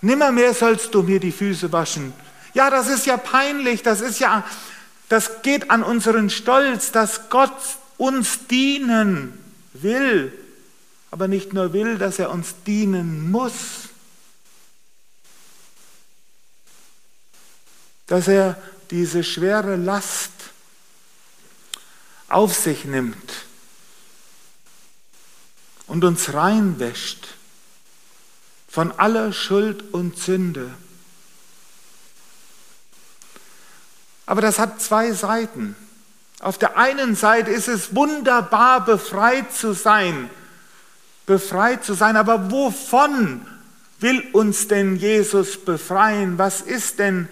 Nimmermehr 0.00 0.54
sollst 0.54 0.94
du 0.94 1.02
mir 1.02 1.18
die 1.18 1.32
Füße 1.32 1.72
waschen. 1.72 2.12
Ja, 2.54 2.70
das 2.70 2.88
ist 2.88 3.06
ja 3.06 3.16
peinlich, 3.16 3.82
das 3.82 4.00
ist 4.00 4.18
ja, 4.18 4.44
das 5.08 5.42
geht 5.42 5.70
an 5.70 5.82
unseren 5.82 6.28
Stolz, 6.28 6.92
dass 6.92 7.30
Gott 7.30 7.56
uns 7.98 8.46
dienen 8.46 9.38
will, 9.74 10.32
aber 11.10 11.28
nicht 11.28 11.52
nur 11.52 11.72
will, 11.72 11.98
dass 11.98 12.18
er 12.18 12.30
uns 12.30 12.54
dienen 12.66 13.30
muss. 13.30 13.90
Dass 18.06 18.28
er 18.28 18.60
diese 18.90 19.22
schwere 19.22 19.76
Last 19.76 20.30
auf 22.28 22.54
sich 22.54 22.84
nimmt 22.84 23.46
und 25.86 26.04
uns 26.04 26.32
reinwäscht 26.32 27.26
von 28.68 28.92
aller 28.92 29.32
Schuld 29.32 29.92
und 29.92 30.18
Sünde. 30.18 30.72
Aber 34.26 34.42
das 34.42 34.58
hat 34.58 34.80
zwei 34.80 35.12
Seiten. 35.12 35.74
Auf 36.40 36.58
der 36.58 36.76
einen 36.76 37.16
Seite 37.16 37.50
ist 37.50 37.68
es 37.68 37.94
wunderbar, 37.94 38.84
befreit 38.84 39.52
zu 39.52 39.72
sein, 39.72 40.30
befreit 41.26 41.84
zu 41.84 41.94
sein, 41.94 42.16
aber 42.16 42.50
wovon 42.50 43.44
will 43.98 44.24
uns 44.32 44.68
denn 44.68 44.96
Jesus 44.96 45.64
befreien? 45.64 46.38
Was 46.38 46.60
ist 46.60 47.00
denn 47.00 47.28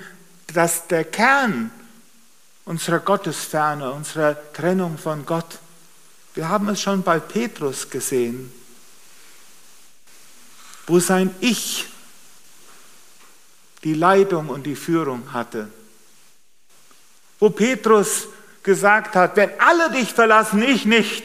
das 0.53 0.89
der 0.89 1.05
Kern 1.05 1.71
unserer 2.65 2.99
Gottesferne, 2.99 3.93
unserer 3.93 4.37
Trennung 4.53 4.99
von 4.99 5.25
Gott? 5.25 5.59
Wir 6.35 6.49
haben 6.49 6.69
es 6.69 6.81
schon 6.81 7.03
bei 7.03 7.21
Petrus 7.21 7.89
gesehen, 7.89 8.53
wo 10.87 10.99
sein 10.99 11.35
Ich 11.41 11.87
die 13.85 13.95
Leitung 13.95 14.49
und 14.49 14.65
die 14.65 14.75
Führung 14.75 15.33
hatte. 15.33 15.71
Wo 17.39 17.51
Petrus 17.51 18.27
gesagt 18.67 19.15
hat, 19.15 19.37
wenn 19.37 19.49
alle 19.61 19.93
dich 19.93 20.13
verlassen, 20.13 20.61
ich 20.61 20.85
nicht. 20.85 21.25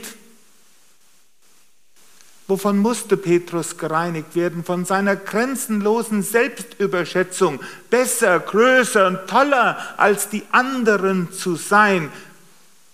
Wovon 2.48 2.78
musste 2.78 3.18
Petrus 3.18 3.78
gereinigt 3.78 4.36
werden? 4.36 4.64
Von 4.64 4.86
seiner 4.86 5.16
grenzenlosen 5.16 6.22
Selbstüberschätzung, 6.22 7.60
besser, 7.90 8.40
größer 8.40 9.08
und 9.08 9.28
toller 9.28 9.78
als 9.98 10.30
die 10.30 10.44
anderen 10.52 11.32
zu 11.34 11.56
sein, 11.56 12.12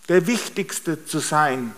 der 0.08 0.28
Wichtigste 0.28 1.06
zu 1.06 1.20
sein. 1.20 1.74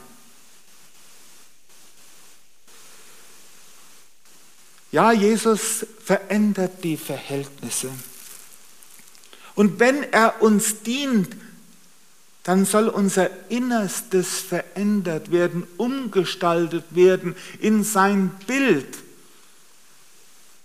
Ja, 4.91 5.11
Jesus 5.11 5.87
verändert 6.03 6.83
die 6.83 6.97
Verhältnisse. 6.97 7.89
Und 9.55 9.79
wenn 9.79 10.03
er 10.13 10.41
uns 10.41 10.83
dient, 10.83 11.35
dann 12.43 12.65
soll 12.65 12.87
unser 12.87 13.29
Innerstes 13.49 14.39
verändert 14.39 15.31
werden, 15.31 15.67
umgestaltet 15.77 16.85
werden 16.91 17.35
in 17.59 17.83
sein 17.83 18.31
Bild. 18.47 18.97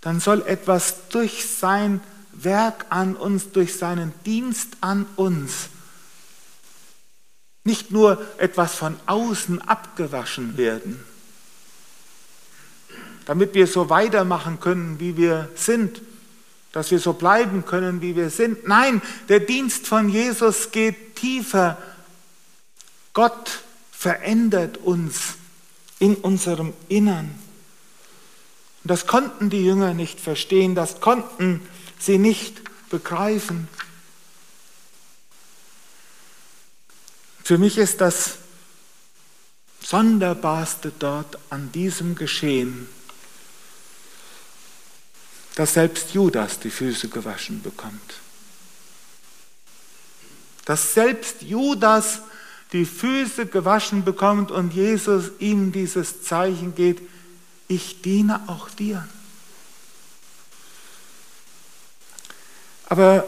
Dann 0.01 0.19
soll 0.19 0.41
etwas 0.47 1.09
durch 1.09 1.45
sein 1.45 2.01
Werk 2.31 2.85
an 2.89 3.15
uns, 3.15 3.51
durch 3.51 3.75
seinen 3.77 4.13
Dienst 4.25 4.77
an 4.81 5.05
uns, 5.15 5.69
nicht 7.63 7.91
nur 7.91 8.23
etwas 8.37 8.75
von 8.75 8.97
außen 9.07 9.61
abgewaschen 9.61 10.57
werden, 10.57 11.03
damit 13.25 13.53
wir 13.53 13.67
so 13.67 13.89
weitermachen 13.89 14.59
können, 14.59 14.99
wie 14.99 15.17
wir 15.17 15.49
sind, 15.55 16.01
dass 16.75 16.91
wir 16.91 16.99
so 16.99 17.13
bleiben 17.13 17.63
können, 17.65 18.01
wie 18.01 18.17
wir 18.17 18.29
sind. 18.29 18.67
Nein, 18.67 19.01
der 19.29 19.39
Dienst 19.39 19.87
von 19.87 20.09
Jesus 20.09 20.71
geht 20.71 21.15
tiefer. 21.15 21.77
Gott 23.13 23.61
verändert 23.93 24.79
uns 24.79 25.35
in 25.99 26.15
unserem 26.15 26.73
Innern. 26.89 27.33
Das 28.83 29.07
konnten 29.07 29.49
die 29.49 29.63
Jünger 29.63 29.93
nicht 29.93 30.19
verstehen, 30.19 30.75
das 30.75 30.99
konnten 30.99 31.61
sie 31.97 32.17
nicht 32.17 32.61
begreifen. 32.89 33.69
Für 37.41 37.57
mich 37.57 37.77
ist 37.77 38.01
das 38.01 38.39
Sonderbarste 39.81 40.91
dort 40.99 41.39
an 41.49 41.71
diesem 41.71 42.15
Geschehen, 42.15 42.89
dass 45.55 45.73
selbst 45.73 46.13
Judas 46.13 46.59
die 46.59 46.69
Füße 46.69 47.07
gewaschen 47.07 47.61
bekommt. 47.61 48.15
Dass 50.65 50.93
selbst 50.93 51.41
Judas 51.41 52.19
die 52.73 52.85
Füße 52.85 53.45
gewaschen 53.45 54.03
bekommt 54.03 54.51
und 54.51 54.73
Jesus 54.73 55.31
ihm 55.39 55.71
dieses 55.71 56.23
Zeichen 56.23 56.75
geht, 56.75 57.01
ich 57.67 58.01
diene 58.01 58.41
auch 58.47 58.69
dir. 58.69 59.07
Aber 62.87 63.25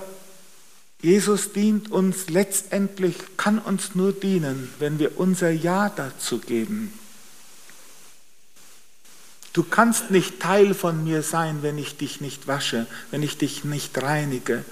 Jesus 1.01 1.53
dient 1.53 1.91
uns 1.91 2.29
letztendlich, 2.29 3.15
kann 3.37 3.59
uns 3.59 3.95
nur 3.95 4.11
dienen, 4.11 4.73
wenn 4.79 4.99
wir 4.99 5.19
unser 5.19 5.49
Ja 5.49 5.89
dazu 5.89 6.39
geben. 6.39 6.91
Du 9.57 9.63
kannst 9.63 10.11
nicht 10.11 10.39
Teil 10.39 10.75
von 10.75 11.03
mir 11.03 11.23
sein, 11.23 11.63
wenn 11.63 11.79
ich 11.79 11.97
dich 11.97 12.21
nicht 12.21 12.45
wasche, 12.45 12.85
wenn 13.09 13.23
ich 13.23 13.39
dich 13.39 13.63
nicht 13.63 13.99
reinige. 13.99 14.63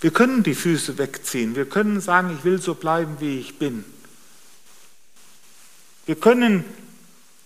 Wir 0.00 0.10
können 0.10 0.42
die 0.42 0.56
Füße 0.56 0.98
wegziehen. 0.98 1.54
Wir 1.54 1.68
können 1.68 2.00
sagen, 2.00 2.36
ich 2.36 2.44
will 2.44 2.60
so 2.60 2.74
bleiben, 2.74 3.20
wie 3.20 3.38
ich 3.38 3.60
bin. 3.60 3.84
Wir 6.04 6.16
können 6.16 6.64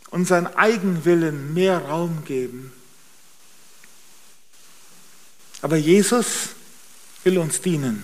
unseren 0.08 0.46
Eigenwillen 0.46 1.52
mehr 1.52 1.80
Raum 1.80 2.24
geben. 2.24 2.72
Aber 5.60 5.76
Jesus 5.76 6.54
will 7.22 7.36
uns 7.36 7.60
dienen. 7.60 8.02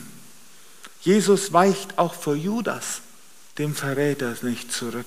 Jesus 1.01 1.55
weicht 1.55 1.97
auch 1.97 2.13
vor 2.13 2.35
Judas, 2.35 3.01
dem 3.57 3.75
Verräter, 3.75 4.37
nicht 4.43 4.71
zurück. 4.71 5.07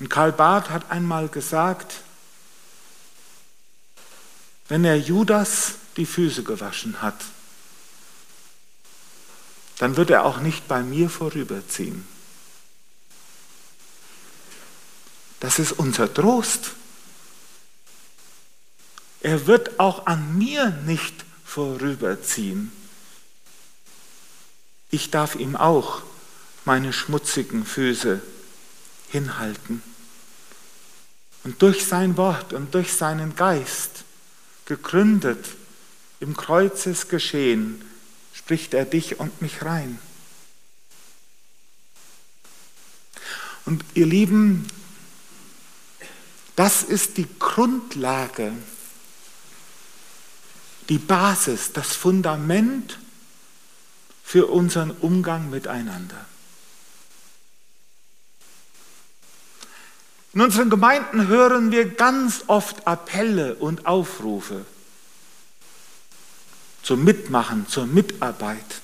Und 0.00 0.08
Karl 0.08 0.32
Barth 0.32 0.70
hat 0.70 0.90
einmal 0.90 1.28
gesagt, 1.28 2.02
wenn 4.68 4.84
er 4.84 4.96
Judas 4.96 5.74
die 5.96 6.06
Füße 6.06 6.42
gewaschen 6.42 7.02
hat, 7.02 7.22
dann 9.78 9.96
wird 9.96 10.10
er 10.10 10.24
auch 10.24 10.40
nicht 10.40 10.68
bei 10.68 10.82
mir 10.82 11.10
vorüberziehen. 11.10 12.06
Das 15.40 15.58
ist 15.58 15.72
unser 15.72 16.12
Trost. 16.12 16.72
Er 19.20 19.46
wird 19.46 19.80
auch 19.80 20.06
an 20.06 20.38
mir 20.38 20.70
nicht 20.86 21.24
vorüberziehen. 21.44 22.72
Ich 24.90 25.10
darf 25.10 25.34
ihm 25.34 25.56
auch 25.56 26.02
meine 26.64 26.92
schmutzigen 26.92 27.64
Füße 27.64 28.22
hinhalten. 29.10 29.82
Und 31.44 31.62
durch 31.62 31.86
sein 31.86 32.16
Wort 32.16 32.52
und 32.52 32.74
durch 32.74 32.92
seinen 32.92 33.34
Geist, 33.34 34.04
gegründet 34.66 35.46
im 36.20 36.36
Kreuzesgeschehen, 36.36 37.82
spricht 38.32 38.74
er 38.74 38.84
dich 38.84 39.18
und 39.18 39.42
mich 39.42 39.62
rein. 39.62 39.98
Und 43.64 43.84
ihr 43.94 44.06
Lieben, 44.06 44.66
das 46.56 46.82
ist 46.82 47.16
die 47.16 47.26
Grundlage, 47.38 48.52
die 50.88 50.98
Basis, 50.98 51.72
das 51.72 51.94
Fundament 51.94 52.98
für 54.22 54.46
unseren 54.46 54.90
Umgang 54.90 55.50
miteinander. 55.50 56.26
In 60.32 60.40
unseren 60.40 60.70
Gemeinden 60.70 61.26
hören 61.26 61.72
wir 61.72 61.88
ganz 61.88 62.44
oft 62.46 62.86
Appelle 62.86 63.56
und 63.56 63.86
Aufrufe 63.86 64.64
zum 66.82 67.04
Mitmachen, 67.04 67.66
zur 67.68 67.86
Mitarbeit. 67.86 68.80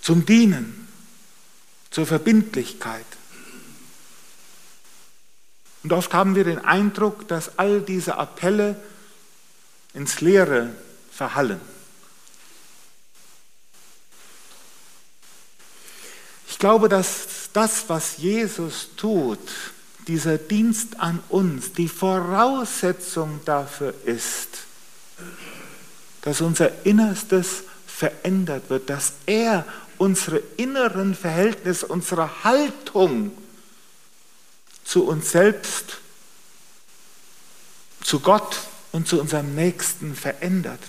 zum 0.00 0.24
Dienen, 0.24 0.88
zur 1.90 2.06
Verbindlichkeit. 2.06 3.04
Und 5.82 5.92
oft 5.92 6.12
haben 6.14 6.34
wir 6.34 6.44
den 6.44 6.58
Eindruck, 6.58 7.28
dass 7.28 7.58
all 7.58 7.80
diese 7.82 8.16
Appelle 8.16 8.82
ins 9.94 10.20
Leere 10.20 10.74
verhallen. 11.12 11.60
Ich 16.48 16.58
glaube, 16.58 16.88
dass 16.88 17.39
das, 17.52 17.84
was 17.88 18.18
Jesus 18.18 18.88
tut, 18.96 19.38
dieser 20.06 20.38
Dienst 20.38 20.98
an 20.98 21.22
uns, 21.28 21.72
die 21.72 21.88
Voraussetzung 21.88 23.40
dafür 23.44 23.94
ist, 24.04 24.48
dass 26.22 26.40
unser 26.40 26.84
Innerstes 26.84 27.64
verändert 27.86 28.70
wird, 28.70 28.88
dass 28.90 29.12
er 29.26 29.64
unsere 29.98 30.42
inneren 30.56 31.14
Verhältnisse, 31.14 31.86
unsere 31.86 32.44
Haltung 32.44 33.32
zu 34.84 35.06
uns 35.06 35.30
selbst, 35.30 35.98
zu 38.02 38.20
Gott 38.20 38.60
und 38.92 39.06
zu 39.06 39.20
unserem 39.20 39.54
Nächsten 39.54 40.16
verändert. 40.16 40.80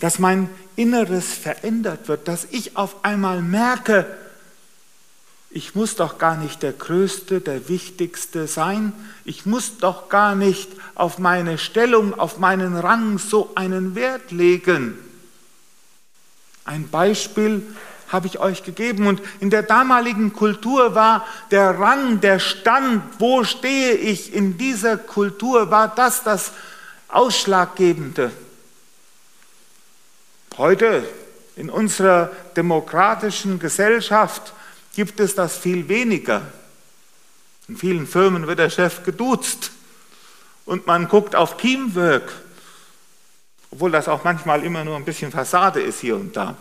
Dass 0.00 0.18
mein 0.18 0.48
Inneres 0.80 1.34
verändert 1.34 2.08
wird, 2.08 2.26
dass 2.26 2.46
ich 2.50 2.74
auf 2.74 3.04
einmal 3.04 3.42
merke, 3.42 4.06
ich 5.50 5.74
muss 5.74 5.94
doch 5.94 6.16
gar 6.16 6.36
nicht 6.36 6.62
der 6.62 6.72
Größte, 6.72 7.40
der 7.40 7.68
Wichtigste 7.68 8.46
sein. 8.46 8.92
Ich 9.24 9.44
muss 9.46 9.78
doch 9.78 10.08
gar 10.08 10.34
nicht 10.34 10.70
auf 10.94 11.18
meine 11.18 11.58
Stellung, 11.58 12.18
auf 12.18 12.38
meinen 12.38 12.76
Rang 12.76 13.18
so 13.18 13.50
einen 13.56 13.94
Wert 13.94 14.30
legen. 14.30 14.96
Ein 16.64 16.88
Beispiel 16.88 17.62
habe 18.08 18.28
ich 18.28 18.38
euch 18.38 18.62
gegeben. 18.62 19.06
Und 19.06 19.20
in 19.40 19.50
der 19.50 19.64
damaligen 19.64 20.32
Kultur 20.32 20.94
war 20.94 21.26
der 21.50 21.78
Rang, 21.78 22.20
der 22.20 22.38
Stand, 22.38 23.02
wo 23.18 23.44
stehe 23.44 23.94
ich 23.94 24.32
in 24.32 24.56
dieser 24.56 24.96
Kultur, 24.96 25.70
war 25.70 25.94
das 25.94 26.22
das 26.22 26.52
Ausschlaggebende. 27.08 28.30
Heute 30.60 31.08
in 31.56 31.70
unserer 31.70 32.30
demokratischen 32.54 33.58
Gesellschaft 33.58 34.52
gibt 34.94 35.18
es 35.18 35.34
das 35.34 35.56
viel 35.56 35.88
weniger. 35.88 36.42
In 37.66 37.78
vielen 37.78 38.06
Firmen 38.06 38.46
wird 38.46 38.58
der 38.58 38.68
Chef 38.68 39.02
geduzt 39.02 39.70
und 40.66 40.86
man 40.86 41.08
guckt 41.08 41.34
auf 41.34 41.56
Teamwork, 41.56 42.30
obwohl 43.70 43.90
das 43.90 44.06
auch 44.06 44.22
manchmal 44.22 44.62
immer 44.62 44.84
nur 44.84 44.96
ein 44.96 45.06
bisschen 45.06 45.32
Fassade 45.32 45.80
ist 45.80 46.00
hier 46.00 46.16
und 46.16 46.36
da. 46.36 46.58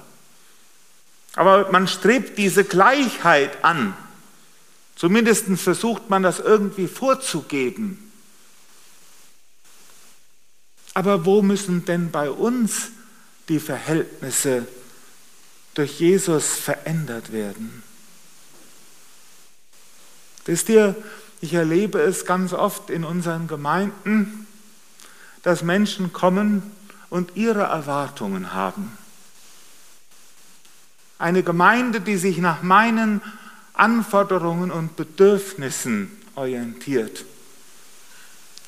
Aber 1.35 1.69
man 1.69 1.85
strebt 1.85 2.37
diese 2.37 2.63
Gleichheit 2.63 3.65
an. 3.65 3.97
Zumindest 4.95 5.47
versucht 5.57 6.09
man 6.09 6.23
das 6.23 6.39
irgendwie 6.39 6.87
vorzugeben. 6.87 8.13
Aber 10.93 11.25
wo 11.25 11.41
müssen 11.41 11.83
denn 11.83 12.11
bei 12.11 12.31
uns 12.31 12.91
die 13.49 13.59
Verhältnisse 13.59 14.65
durch 15.73 15.99
Jesus 15.99 16.55
verändert 16.55 17.31
werden? 17.33 17.83
Wisst 20.45 20.69
ihr, 20.69 20.95
ich 21.41 21.53
erlebe 21.53 21.99
es 22.01 22.25
ganz 22.25 22.53
oft 22.53 22.89
in 22.89 23.03
unseren 23.03 23.47
Gemeinden, 23.47 24.47
dass 25.43 25.63
Menschen 25.63 26.11
kommen 26.11 26.63
und 27.09 27.35
ihre 27.35 27.63
Erwartungen 27.63 28.53
haben. 28.53 28.97
Eine 31.17 31.43
Gemeinde, 31.43 32.01
die 32.01 32.17
sich 32.17 32.37
nach 32.37 32.61
meinen 32.61 33.21
Anforderungen 33.73 34.71
und 34.71 34.95
Bedürfnissen 34.95 36.11
orientiert. 36.35 37.25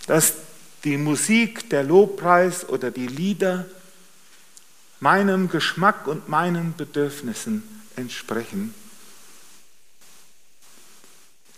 Dass 0.07 0.33
die 0.83 0.97
Musik, 0.97 1.69
der 1.69 1.83
Lobpreis 1.83 2.67
oder 2.67 2.91
die 2.91 3.07
Lieder 3.07 3.65
meinem 5.01 5.49
Geschmack 5.49 6.07
und 6.07 6.29
meinen 6.29 6.73
Bedürfnissen 6.77 7.63
entsprechen. 7.97 8.73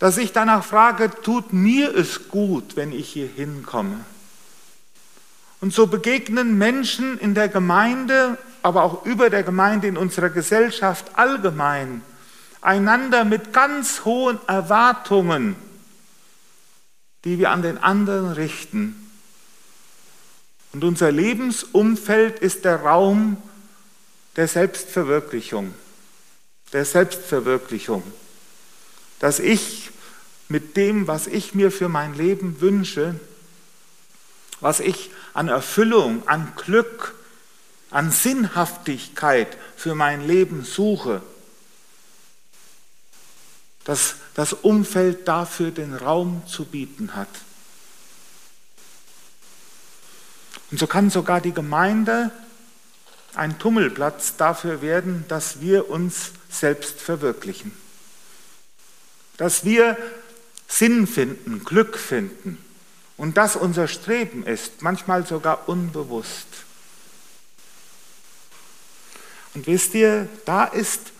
Dass 0.00 0.18
ich 0.18 0.32
danach 0.32 0.64
frage, 0.64 1.10
tut 1.22 1.52
mir 1.52 1.94
es 1.94 2.28
gut, 2.28 2.74
wenn 2.74 2.90
ich 2.90 3.08
hier 3.08 3.28
hinkomme? 3.28 4.04
Und 5.60 5.72
so 5.72 5.86
begegnen 5.86 6.58
Menschen 6.58 7.16
in 7.18 7.34
der 7.34 7.48
Gemeinde 7.48 8.36
aber 8.64 8.82
auch 8.82 9.04
über 9.04 9.28
der 9.28 9.42
Gemeinde 9.42 9.88
in 9.88 9.98
unserer 9.98 10.30
Gesellschaft 10.30 11.18
allgemein 11.18 12.00
einander 12.62 13.26
mit 13.26 13.52
ganz 13.52 14.06
hohen 14.06 14.38
Erwartungen, 14.46 15.54
die 17.26 17.38
wir 17.38 17.50
an 17.50 17.60
den 17.60 17.76
anderen 17.76 18.32
richten. 18.32 19.03
Und 20.74 20.82
unser 20.82 21.12
Lebensumfeld 21.12 22.40
ist 22.40 22.64
der 22.64 22.80
Raum 22.82 23.36
der 24.34 24.48
Selbstverwirklichung, 24.48 25.72
der 26.72 26.84
Selbstverwirklichung, 26.84 28.02
dass 29.20 29.38
ich 29.38 29.90
mit 30.48 30.76
dem, 30.76 31.06
was 31.06 31.28
ich 31.28 31.54
mir 31.54 31.70
für 31.70 31.88
mein 31.88 32.14
Leben 32.16 32.60
wünsche, 32.60 33.14
was 34.58 34.80
ich 34.80 35.12
an 35.32 35.46
Erfüllung, 35.46 36.26
an 36.26 36.52
Glück, 36.56 37.14
an 37.90 38.10
Sinnhaftigkeit 38.10 39.56
für 39.76 39.94
mein 39.94 40.26
Leben 40.26 40.64
suche, 40.64 41.22
dass 43.84 44.16
das 44.34 44.52
Umfeld 44.52 45.28
dafür 45.28 45.70
den 45.70 45.94
Raum 45.94 46.42
zu 46.48 46.64
bieten 46.64 47.14
hat. 47.14 47.28
Und 50.70 50.78
so 50.78 50.86
kann 50.86 51.10
sogar 51.10 51.40
die 51.40 51.52
Gemeinde 51.52 52.30
ein 53.34 53.58
Tummelplatz 53.58 54.36
dafür 54.36 54.82
werden, 54.82 55.24
dass 55.28 55.60
wir 55.60 55.90
uns 55.90 56.32
selbst 56.48 57.00
verwirklichen, 57.00 57.72
dass 59.36 59.64
wir 59.64 59.96
Sinn 60.68 61.06
finden, 61.06 61.64
Glück 61.64 61.98
finden 61.98 62.58
und 63.16 63.36
das 63.36 63.56
unser 63.56 63.88
Streben 63.88 64.44
ist, 64.44 64.82
manchmal 64.82 65.26
sogar 65.26 65.68
unbewusst. 65.68 66.46
Und 69.54 69.66
wisst 69.66 69.94
ihr, 69.94 70.28
da 70.44 70.64
ist 70.64 71.12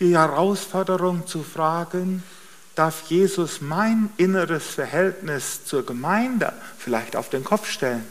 die 0.00 0.16
Herausforderung 0.16 1.26
zu 1.26 1.42
fragen, 1.42 2.22
darf 2.74 3.04
Jesus 3.08 3.60
mein 3.60 4.10
inneres 4.16 4.66
Verhältnis 4.66 5.64
zur 5.64 5.86
Gemeinde 5.86 6.52
vielleicht 6.78 7.16
auf 7.16 7.30
den 7.30 7.44
Kopf 7.44 7.70
stellen? 7.70 8.06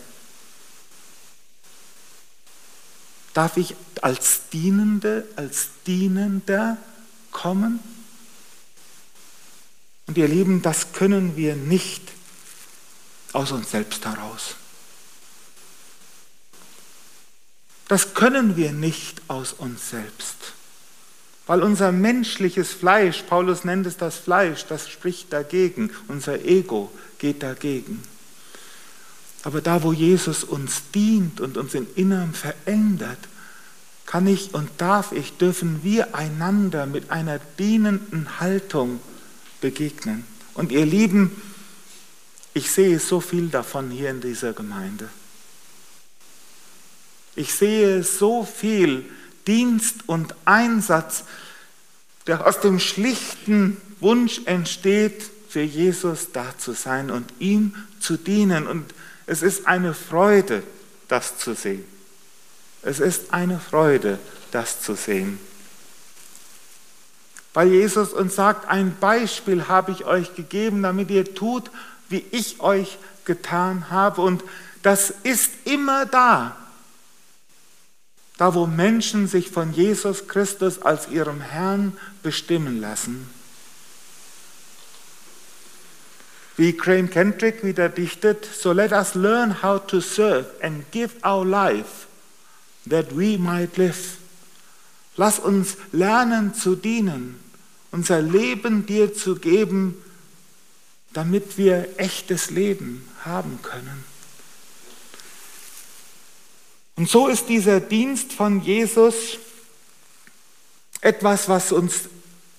Darf 3.33 3.57
ich 3.57 3.75
als 4.01 4.49
Dienende, 4.51 5.27
als 5.35 5.69
Dienender 5.85 6.77
kommen? 7.31 7.79
Und 10.07 10.17
ihr 10.17 10.27
Lieben, 10.27 10.61
das 10.61 10.91
können 10.93 11.37
wir 11.37 11.55
nicht 11.55 12.01
aus 13.33 13.51
uns 13.51 13.71
selbst 13.71 14.05
heraus. 14.05 14.55
Das 17.87 18.13
können 18.13 18.55
wir 18.55 18.71
nicht 18.71 19.21
aus 19.27 19.51
uns 19.51 19.89
selbst, 19.89 20.37
weil 21.45 21.61
unser 21.61 21.91
menschliches 21.91 22.71
Fleisch, 22.71 23.23
Paulus 23.23 23.65
nennt 23.65 23.85
es 23.85 23.97
das 23.97 24.15
Fleisch, 24.15 24.65
das 24.65 24.89
spricht 24.89 25.33
dagegen, 25.33 25.91
unser 26.07 26.39
Ego 26.45 26.89
geht 27.19 27.43
dagegen. 27.43 28.01
Aber 29.43 29.61
da, 29.61 29.83
wo 29.83 29.91
Jesus 29.91 30.43
uns 30.43 30.83
dient 30.93 31.41
und 31.41 31.57
uns 31.57 31.73
im 31.73 31.87
Inneren 31.95 32.33
verändert, 32.33 33.17
kann 34.05 34.27
ich 34.27 34.53
und 34.53 34.69
darf 34.77 35.13
ich, 35.13 35.37
dürfen 35.37 35.83
wir 35.83 36.15
einander 36.15 36.85
mit 36.85 37.11
einer 37.11 37.39
dienenden 37.57 38.39
Haltung 38.39 38.99
begegnen. 39.61 40.25
Und 40.53 40.71
ihr 40.71 40.85
Lieben, 40.85 41.31
ich 42.53 42.71
sehe 42.71 42.99
so 42.99 43.21
viel 43.21 43.47
davon 43.47 43.89
hier 43.89 44.09
in 44.09 44.21
dieser 44.21 44.53
Gemeinde. 44.53 45.07
Ich 47.35 47.53
sehe 47.53 48.03
so 48.03 48.43
viel 48.43 49.05
Dienst 49.47 50.07
und 50.07 50.35
Einsatz, 50.45 51.23
der 52.27 52.45
aus 52.45 52.59
dem 52.59 52.79
schlichten 52.79 53.77
Wunsch 53.99 54.41
entsteht, 54.45 55.23
für 55.47 55.61
Jesus 55.61 56.31
da 56.33 56.57
zu 56.57 56.73
sein 56.73 57.11
und 57.11 57.31
ihm 57.39 57.75
zu 57.99 58.17
dienen. 58.17 58.67
Und 58.67 58.93
es 59.25 59.41
ist 59.41 59.67
eine 59.67 59.93
Freude, 59.93 60.63
das 61.07 61.37
zu 61.37 61.53
sehen. 61.53 61.85
Es 62.81 62.99
ist 62.99 63.33
eine 63.33 63.59
Freude, 63.59 64.19
das 64.51 64.81
zu 64.81 64.95
sehen. 64.95 65.39
Weil 67.53 67.67
Jesus 67.67 68.13
uns 68.13 68.35
sagt, 68.35 68.69
ein 68.69 68.95
Beispiel 68.99 69.67
habe 69.67 69.91
ich 69.91 70.05
euch 70.05 70.35
gegeben, 70.35 70.81
damit 70.83 71.11
ihr 71.11 71.35
tut, 71.35 71.69
wie 72.09 72.25
ich 72.31 72.61
euch 72.61 72.97
getan 73.25 73.89
habe. 73.89 74.21
Und 74.21 74.43
das 74.81 75.13
ist 75.23 75.51
immer 75.65 76.05
da. 76.05 76.55
da 78.37 78.55
wo 78.55 78.65
Menschen 78.65 79.27
sich 79.27 79.51
von 79.51 79.73
Jesus 79.73 80.27
Christus 80.27 80.81
als 80.81 81.09
ihrem 81.09 81.41
Herrn 81.41 81.95
bestimmen 82.23 82.79
lassen. 82.79 83.29
Wie 86.57 86.75
Graham 86.75 87.09
Kendrick 87.09 87.63
wieder 87.63 87.89
dichtet, 87.89 88.45
so 88.45 88.71
let 88.71 88.91
us 88.91 89.15
learn 89.15 89.61
how 89.63 89.79
to 89.87 90.01
serve 90.01 90.45
and 90.61 90.89
give 90.91 91.15
our 91.25 91.45
life 91.45 92.07
that 92.89 93.15
we 93.15 93.37
might 93.37 93.77
live. 93.77 94.17
Lass 95.15 95.39
uns 95.39 95.77
lernen 95.91 96.53
zu 96.53 96.75
dienen, 96.75 97.39
unser 97.91 98.21
Leben 98.21 98.85
dir 98.85 99.13
zu 99.13 99.35
geben, 99.35 99.95
damit 101.13 101.57
wir 101.57 101.87
echtes 101.97 102.49
Leben 102.49 103.07
haben 103.23 103.59
können. 103.61 104.03
Und 106.95 107.09
so 107.09 107.27
ist 107.27 107.49
dieser 107.49 107.79
Dienst 107.79 108.33
von 108.33 108.61
Jesus 108.61 109.37
etwas, 111.01 111.49
was 111.49 111.71
uns 111.71 112.09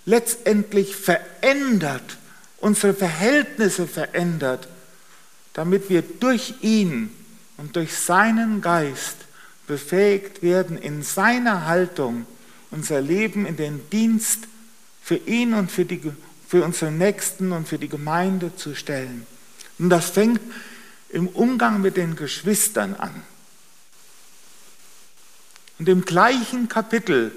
letztendlich 0.05 0.97
verändert, 0.97 2.19
unsere 2.63 2.95
Verhältnisse 2.95 3.87
verändert, 3.87 4.69
damit 5.53 5.91
wir 5.91 6.03
durch 6.03 6.55
ihn 6.63 7.11
und 7.59 7.77
durch 7.77 7.95
seinen 7.99 8.63
Geist 8.63 9.17
befähigt 9.67 10.43
werden, 10.43 10.79
in 10.79 11.03
seiner 11.03 11.67
Haltung 11.67 12.25
unser 12.71 13.01
Leben 13.01 13.47
in 13.47 13.57
den 13.57 13.91
Dienst 13.91 14.45
für 15.03 15.17
ihn 15.17 15.55
und 15.55 15.71
für, 15.71 15.85
die, 15.85 16.01
für 16.49 16.65
unseren 16.65 16.99
Nächsten 16.99 17.53
und 17.53 17.69
für 17.69 17.79
die 17.79 17.89
Gemeinde 17.89 18.55
zu 18.55 18.77
stellen. 18.77 19.27
Und 19.79 19.91
das 19.91 20.11
fängt 20.11 20.41
im 21.09 21.27
Umgang 21.29 21.81
mit 21.83 21.97
den 21.97 22.15
Geschwistern 22.15 22.95
an. 22.95 23.23
Und 25.81 25.89
im 25.89 26.05
gleichen 26.05 26.69
Kapitel, 26.69 27.33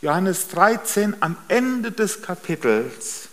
Johannes 0.00 0.46
13, 0.48 1.16
am 1.20 1.36
Ende 1.48 1.90
des 1.90 2.22
Kapitels, 2.22 3.28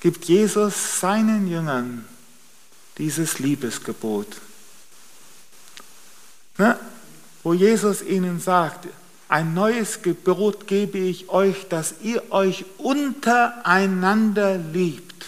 gibt 0.00 0.24
Jesus 0.24 1.00
seinen 1.00 1.46
Jüngern 1.48 2.06
dieses 2.98 3.38
Liebesgebot. 3.38 4.40
Ne? 6.58 6.78
Wo 7.42 7.54
Jesus 7.54 8.02
ihnen 8.02 8.40
sagt, 8.40 8.88
ein 9.28 9.54
neues 9.54 10.02
Gebot 10.02 10.66
gebe 10.66 10.98
ich 10.98 11.28
euch, 11.28 11.68
dass 11.68 11.94
ihr 12.02 12.32
euch 12.32 12.64
untereinander 12.78 14.58
liebt. 14.58 15.26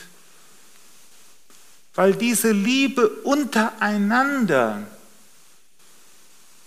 Weil 1.95 2.15
diese 2.15 2.51
Liebe 2.51 3.09
untereinander 3.09 4.87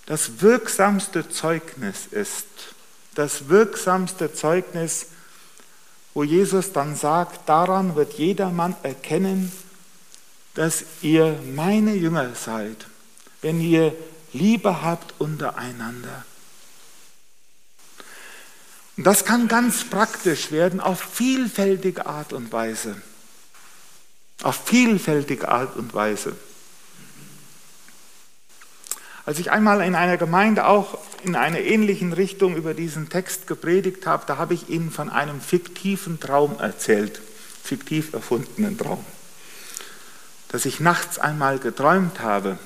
das 0.05 0.41
wirksamste 0.41 1.27
Zeugnis 1.29 2.07
ist. 2.09 2.45
Das 3.15 3.49
wirksamste 3.49 4.33
Zeugnis, 4.33 5.07
wo 6.15 6.23
Jesus 6.23 6.71
dann 6.71 6.95
sagt, 6.95 7.47
daran 7.47 7.95
wird 7.95 8.13
jedermann 8.13 8.75
erkennen, 8.81 9.51
dass 10.55 10.85
ihr 11.01 11.37
meine 11.53 11.93
Jünger 11.93 12.33
seid, 12.33 12.87
wenn 13.41 13.59
ihr 13.59 13.93
Liebe 14.31 14.81
habt 14.81 15.13
untereinander. 15.19 16.25
Und 18.95 19.03
das 19.03 19.25
kann 19.25 19.49
ganz 19.49 19.83
praktisch 19.83 20.51
werden 20.51 20.79
auf 20.79 21.01
vielfältige 21.01 22.05
Art 22.05 22.31
und 22.31 22.51
Weise. 22.53 22.95
Auf 24.41 24.65
vielfältige 24.65 25.49
Art 25.49 25.75
und 25.75 25.93
Weise. 25.93 26.37
Als 29.25 29.39
ich 29.39 29.49
einmal 29.49 29.81
in 29.81 29.95
einer 29.95 30.17
Gemeinde 30.17 30.67
auch 30.67 30.99
in 31.23 31.35
einer 31.35 31.59
ähnlichen 31.59 32.13
Richtung 32.13 32.55
über 32.55 32.75
diesen 32.75 33.09
Text 33.09 33.47
gepredigt 33.47 34.05
habe, 34.05 34.23
da 34.27 34.37
habe 34.37 34.53
ich 34.53 34.69
ihnen 34.69 34.91
von 34.91 35.09
einem 35.09 35.41
fiktiven 35.41 36.19
Traum 36.19 36.59
erzählt, 36.59 37.19
fiktiv 37.63 38.13
erfundenen 38.13 38.77
Traum, 38.77 39.03
dass 40.49 40.65
ich 40.65 40.79
nachts 40.79 41.17
einmal 41.17 41.57
geträumt 41.57 42.19
habe, 42.19 42.59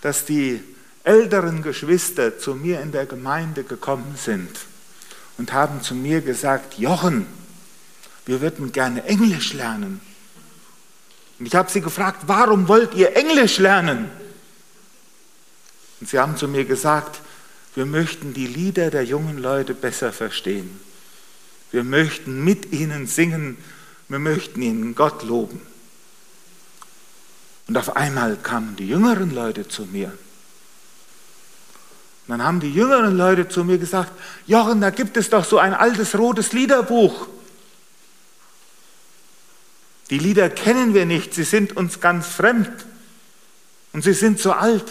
dass 0.00 0.24
die 0.24 0.62
älteren 1.02 1.62
Geschwister 1.62 2.38
zu 2.38 2.54
mir 2.54 2.80
in 2.80 2.92
der 2.92 3.06
Gemeinde 3.06 3.64
gekommen 3.64 4.14
sind 4.16 4.50
und 5.38 5.52
haben 5.52 5.82
zu 5.82 5.96
mir 5.96 6.20
gesagt, 6.20 6.78
Jochen, 6.78 7.26
wir 8.26 8.40
würden 8.40 8.70
gerne 8.70 9.04
Englisch 9.04 9.52
lernen. 9.54 10.00
Und 11.38 11.46
ich 11.46 11.54
habe 11.54 11.70
sie 11.70 11.80
gefragt, 11.80 12.22
warum 12.26 12.68
wollt 12.68 12.94
ihr 12.94 13.16
Englisch 13.16 13.58
lernen? 13.58 14.08
Und 16.00 16.08
sie 16.08 16.18
haben 16.18 16.36
zu 16.36 16.48
mir 16.48 16.64
gesagt, 16.64 17.20
wir 17.74 17.86
möchten 17.86 18.34
die 18.34 18.46
Lieder 18.46 18.90
der 18.90 19.04
jungen 19.04 19.38
Leute 19.38 19.74
besser 19.74 20.12
verstehen. 20.12 20.80
Wir 21.72 21.84
möchten 21.84 22.42
mit 22.42 22.72
ihnen 22.72 23.06
singen, 23.06 23.58
wir 24.08 24.18
möchten 24.18 24.62
ihnen 24.62 24.94
Gott 24.94 25.22
loben. 25.22 25.60
Und 27.68 27.76
auf 27.76 27.96
einmal 27.96 28.36
kamen 28.36 28.76
die 28.76 28.88
jüngeren 28.88 29.34
Leute 29.34 29.66
zu 29.68 29.84
mir. 29.86 30.08
Und 32.26 32.32
dann 32.32 32.42
haben 32.42 32.60
die 32.60 32.72
jüngeren 32.72 33.16
Leute 33.16 33.48
zu 33.48 33.64
mir 33.64 33.78
gesagt, 33.78 34.12
Jochen, 34.46 34.80
da 34.80 34.90
gibt 34.90 35.16
es 35.16 35.30
doch 35.30 35.44
so 35.44 35.58
ein 35.58 35.74
altes 35.74 36.16
rotes 36.16 36.52
Liederbuch. 36.52 37.28
Die 40.10 40.18
Lieder 40.18 40.50
kennen 40.50 40.94
wir 40.94 41.04
nicht, 41.04 41.34
sie 41.34 41.44
sind 41.44 41.76
uns 41.76 42.00
ganz 42.00 42.26
fremd 42.28 42.70
und 43.92 44.02
sie 44.02 44.12
sind 44.12 44.38
so 44.38 44.52
alt. 44.52 44.84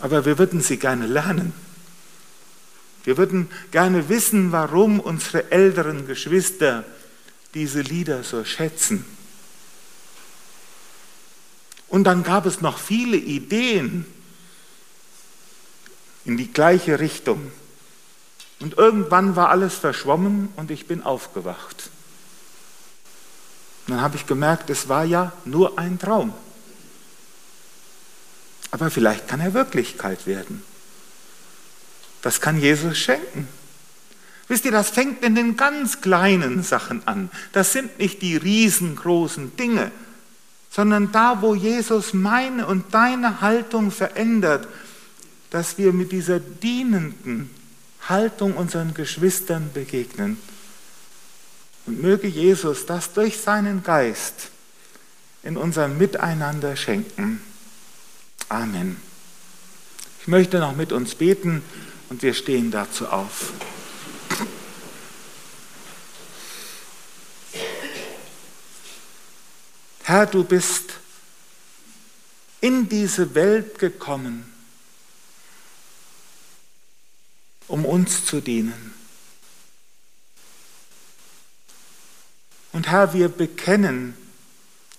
Aber 0.00 0.24
wir 0.24 0.38
würden 0.38 0.60
sie 0.60 0.78
gerne 0.78 1.06
lernen. 1.06 1.52
Wir 3.04 3.16
würden 3.16 3.48
gerne 3.70 4.08
wissen, 4.08 4.52
warum 4.52 5.00
unsere 5.00 5.50
älteren 5.52 6.06
Geschwister 6.06 6.84
diese 7.54 7.80
Lieder 7.80 8.24
so 8.24 8.44
schätzen. 8.44 9.04
Und 11.88 12.04
dann 12.04 12.24
gab 12.24 12.46
es 12.46 12.60
noch 12.60 12.78
viele 12.78 13.16
Ideen 13.16 14.06
in 16.24 16.36
die 16.36 16.52
gleiche 16.52 16.98
Richtung. 16.98 17.52
Und 18.58 18.76
irgendwann 18.76 19.36
war 19.36 19.50
alles 19.50 19.74
verschwommen 19.74 20.48
und 20.56 20.70
ich 20.70 20.86
bin 20.86 21.02
aufgewacht. 21.02 21.90
Dann 23.86 24.00
habe 24.00 24.16
ich 24.16 24.26
gemerkt, 24.26 24.68
es 24.68 24.88
war 24.88 25.04
ja 25.04 25.32
nur 25.44 25.78
ein 25.78 25.98
Traum. 25.98 26.34
Aber 28.76 28.90
vielleicht 28.90 29.26
kann 29.26 29.40
er 29.40 29.54
Wirklichkeit 29.54 30.26
werden. 30.26 30.62
Das 32.20 32.42
kann 32.42 32.60
Jesus 32.60 32.98
schenken. 32.98 33.48
Wisst 34.48 34.66
ihr, 34.66 34.70
das 34.70 34.90
fängt 34.90 35.24
in 35.24 35.34
den 35.34 35.56
ganz 35.56 36.02
kleinen 36.02 36.62
Sachen 36.62 37.00
an. 37.08 37.30
Das 37.52 37.72
sind 37.72 37.98
nicht 37.98 38.20
die 38.20 38.36
riesengroßen 38.36 39.56
Dinge, 39.56 39.92
sondern 40.70 41.10
da, 41.10 41.40
wo 41.40 41.54
Jesus 41.54 42.12
meine 42.12 42.66
und 42.66 42.92
deine 42.92 43.40
Haltung 43.40 43.90
verändert, 43.90 44.68
dass 45.48 45.78
wir 45.78 45.94
mit 45.94 46.12
dieser 46.12 46.38
dienenden 46.38 47.48
Haltung 48.10 48.58
unseren 48.58 48.92
Geschwistern 48.92 49.70
begegnen. 49.72 50.36
Und 51.86 52.02
möge 52.02 52.28
Jesus 52.28 52.84
das 52.84 53.14
durch 53.14 53.40
seinen 53.40 53.82
Geist 53.82 54.50
in 55.42 55.56
unserem 55.56 55.96
Miteinander 55.96 56.76
schenken. 56.76 57.40
Amen. 58.48 59.00
Ich 60.20 60.28
möchte 60.28 60.58
noch 60.58 60.76
mit 60.76 60.92
uns 60.92 61.14
beten 61.14 61.62
und 62.08 62.22
wir 62.22 62.34
stehen 62.34 62.70
dazu 62.70 63.08
auf. 63.08 63.52
Herr, 70.04 70.26
du 70.26 70.44
bist 70.44 70.94
in 72.60 72.88
diese 72.88 73.34
Welt 73.34 73.80
gekommen, 73.80 74.52
um 77.66 77.84
uns 77.84 78.24
zu 78.24 78.40
dienen. 78.40 78.94
Und 82.72 82.88
Herr, 82.88 83.14
wir 83.14 83.28
bekennen, 83.28 84.16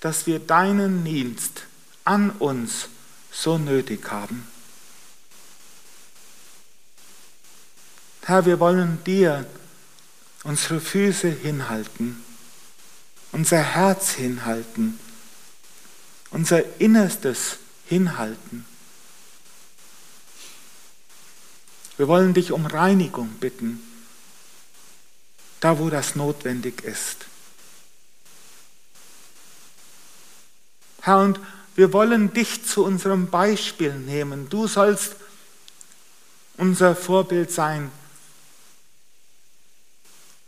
dass 0.01 0.27
wir 0.27 0.39
deinen 0.39 1.05
Dienst 1.05 1.63
an 2.03 2.31
uns 2.31 2.89
so 3.39 3.57
nötig 3.57 4.09
haben. 4.09 4.47
Herr, 8.23 8.45
wir 8.45 8.59
wollen 8.59 9.03
dir 9.03 9.45
unsere 10.43 10.81
Füße 10.81 11.29
hinhalten, 11.29 12.23
unser 13.31 13.59
Herz 13.59 14.11
hinhalten, 14.11 14.99
unser 16.31 16.79
Innerstes 16.79 17.59
hinhalten. 17.85 18.65
Wir 21.95 22.07
wollen 22.07 22.33
dich 22.33 22.51
um 22.51 22.65
Reinigung 22.65 23.29
bitten, 23.39 23.81
da 25.59 25.79
wo 25.79 25.89
das 25.89 26.15
notwendig 26.15 26.83
ist. 26.83 27.25
Herr, 31.01 31.19
und 31.19 31.39
Wir 31.77 31.93
wollen 31.93 32.33
dich 32.33 32.65
zu 32.65 32.83
unserem 32.83 33.27
Beispiel 33.27 33.93
nehmen. 33.93 34.49
Du 34.49 34.65
sollst 34.65 35.15
unser 36.57 36.95
Vorbild 36.95 37.51
sein. 37.51 37.91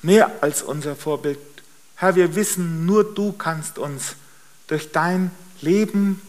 Mehr 0.02 0.32
als 0.42 0.64
unser 0.64 0.96
Vorbild. 0.96 1.38
Herr, 1.98 2.16
wir 2.16 2.34
wissen, 2.34 2.88
nur 2.88 3.14
du 3.14 3.32
kannst 3.34 3.78
uns 3.78 4.16
durch 4.66 4.92
dein 4.92 5.30
Leben, 5.62 6.20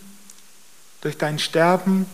durch 1.01 1.17
dein 1.17 1.39
Sterben 1.39 2.05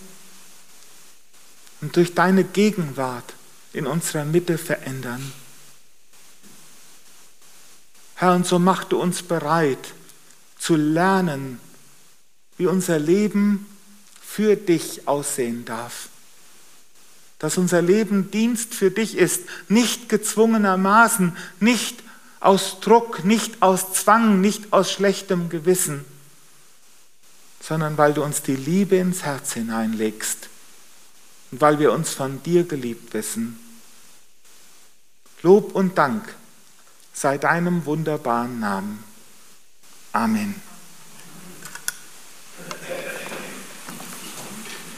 und 1.81 1.97
durch 1.97 2.15
deine 2.15 2.45
Gegenwart 2.45 3.35
in 3.73 3.89
unserer 3.89 4.25
Mitte 4.25 4.59
verändern. 4.59 5.33
Herr, 8.15 8.37
und 8.37 8.47
so 8.47 8.61
mach 8.61 8.85
du 8.85 9.01
uns 9.01 9.25
bereit 9.25 9.93
zu 10.57 10.77
lernen, 10.77 11.61
wie 12.57 12.67
unser 12.67 12.99
Leben 12.99 13.67
für 14.21 14.57
dich 14.57 15.07
aussehen 15.07 15.65
darf. 15.65 16.09
Dass 17.39 17.59
unser 17.59 17.83
Leben 17.83 18.31
Dienst 18.31 18.75
für 18.75 18.91
dich 18.91 19.17
ist, 19.17 19.43
nicht 19.69 20.09
gezwungenermaßen, 20.09 21.37
nicht 21.61 22.03
aus 22.41 22.81
Druck, 22.81 23.25
nicht 23.25 23.63
aus 23.63 23.93
Zwang, 23.93 24.41
nicht 24.41 24.73
aus 24.73 24.91
schlechtem 24.93 25.49
Gewissen, 25.49 26.05
sondern 27.61 27.99
weil 27.99 28.15
du 28.15 28.23
uns 28.23 28.43
die 28.43 28.57
Liebe 28.57 28.97
ins 28.97 29.23
Herz 29.23 29.53
hineinlegst 29.53 30.49
und 31.51 31.61
weil 31.61 31.79
wir 31.79 31.93
uns 31.93 32.11
von 32.11 32.43
dir 32.43 32.65
geliebt 32.65 33.13
wissen. 33.15 33.59
Lob 35.43 35.75
und 35.75 35.99
Dank 35.99 36.35
sei 37.13 37.39
deinem 37.39 37.85
wunderbaren 37.87 38.61
Namen. 38.61 39.03
Amen. 40.13 40.66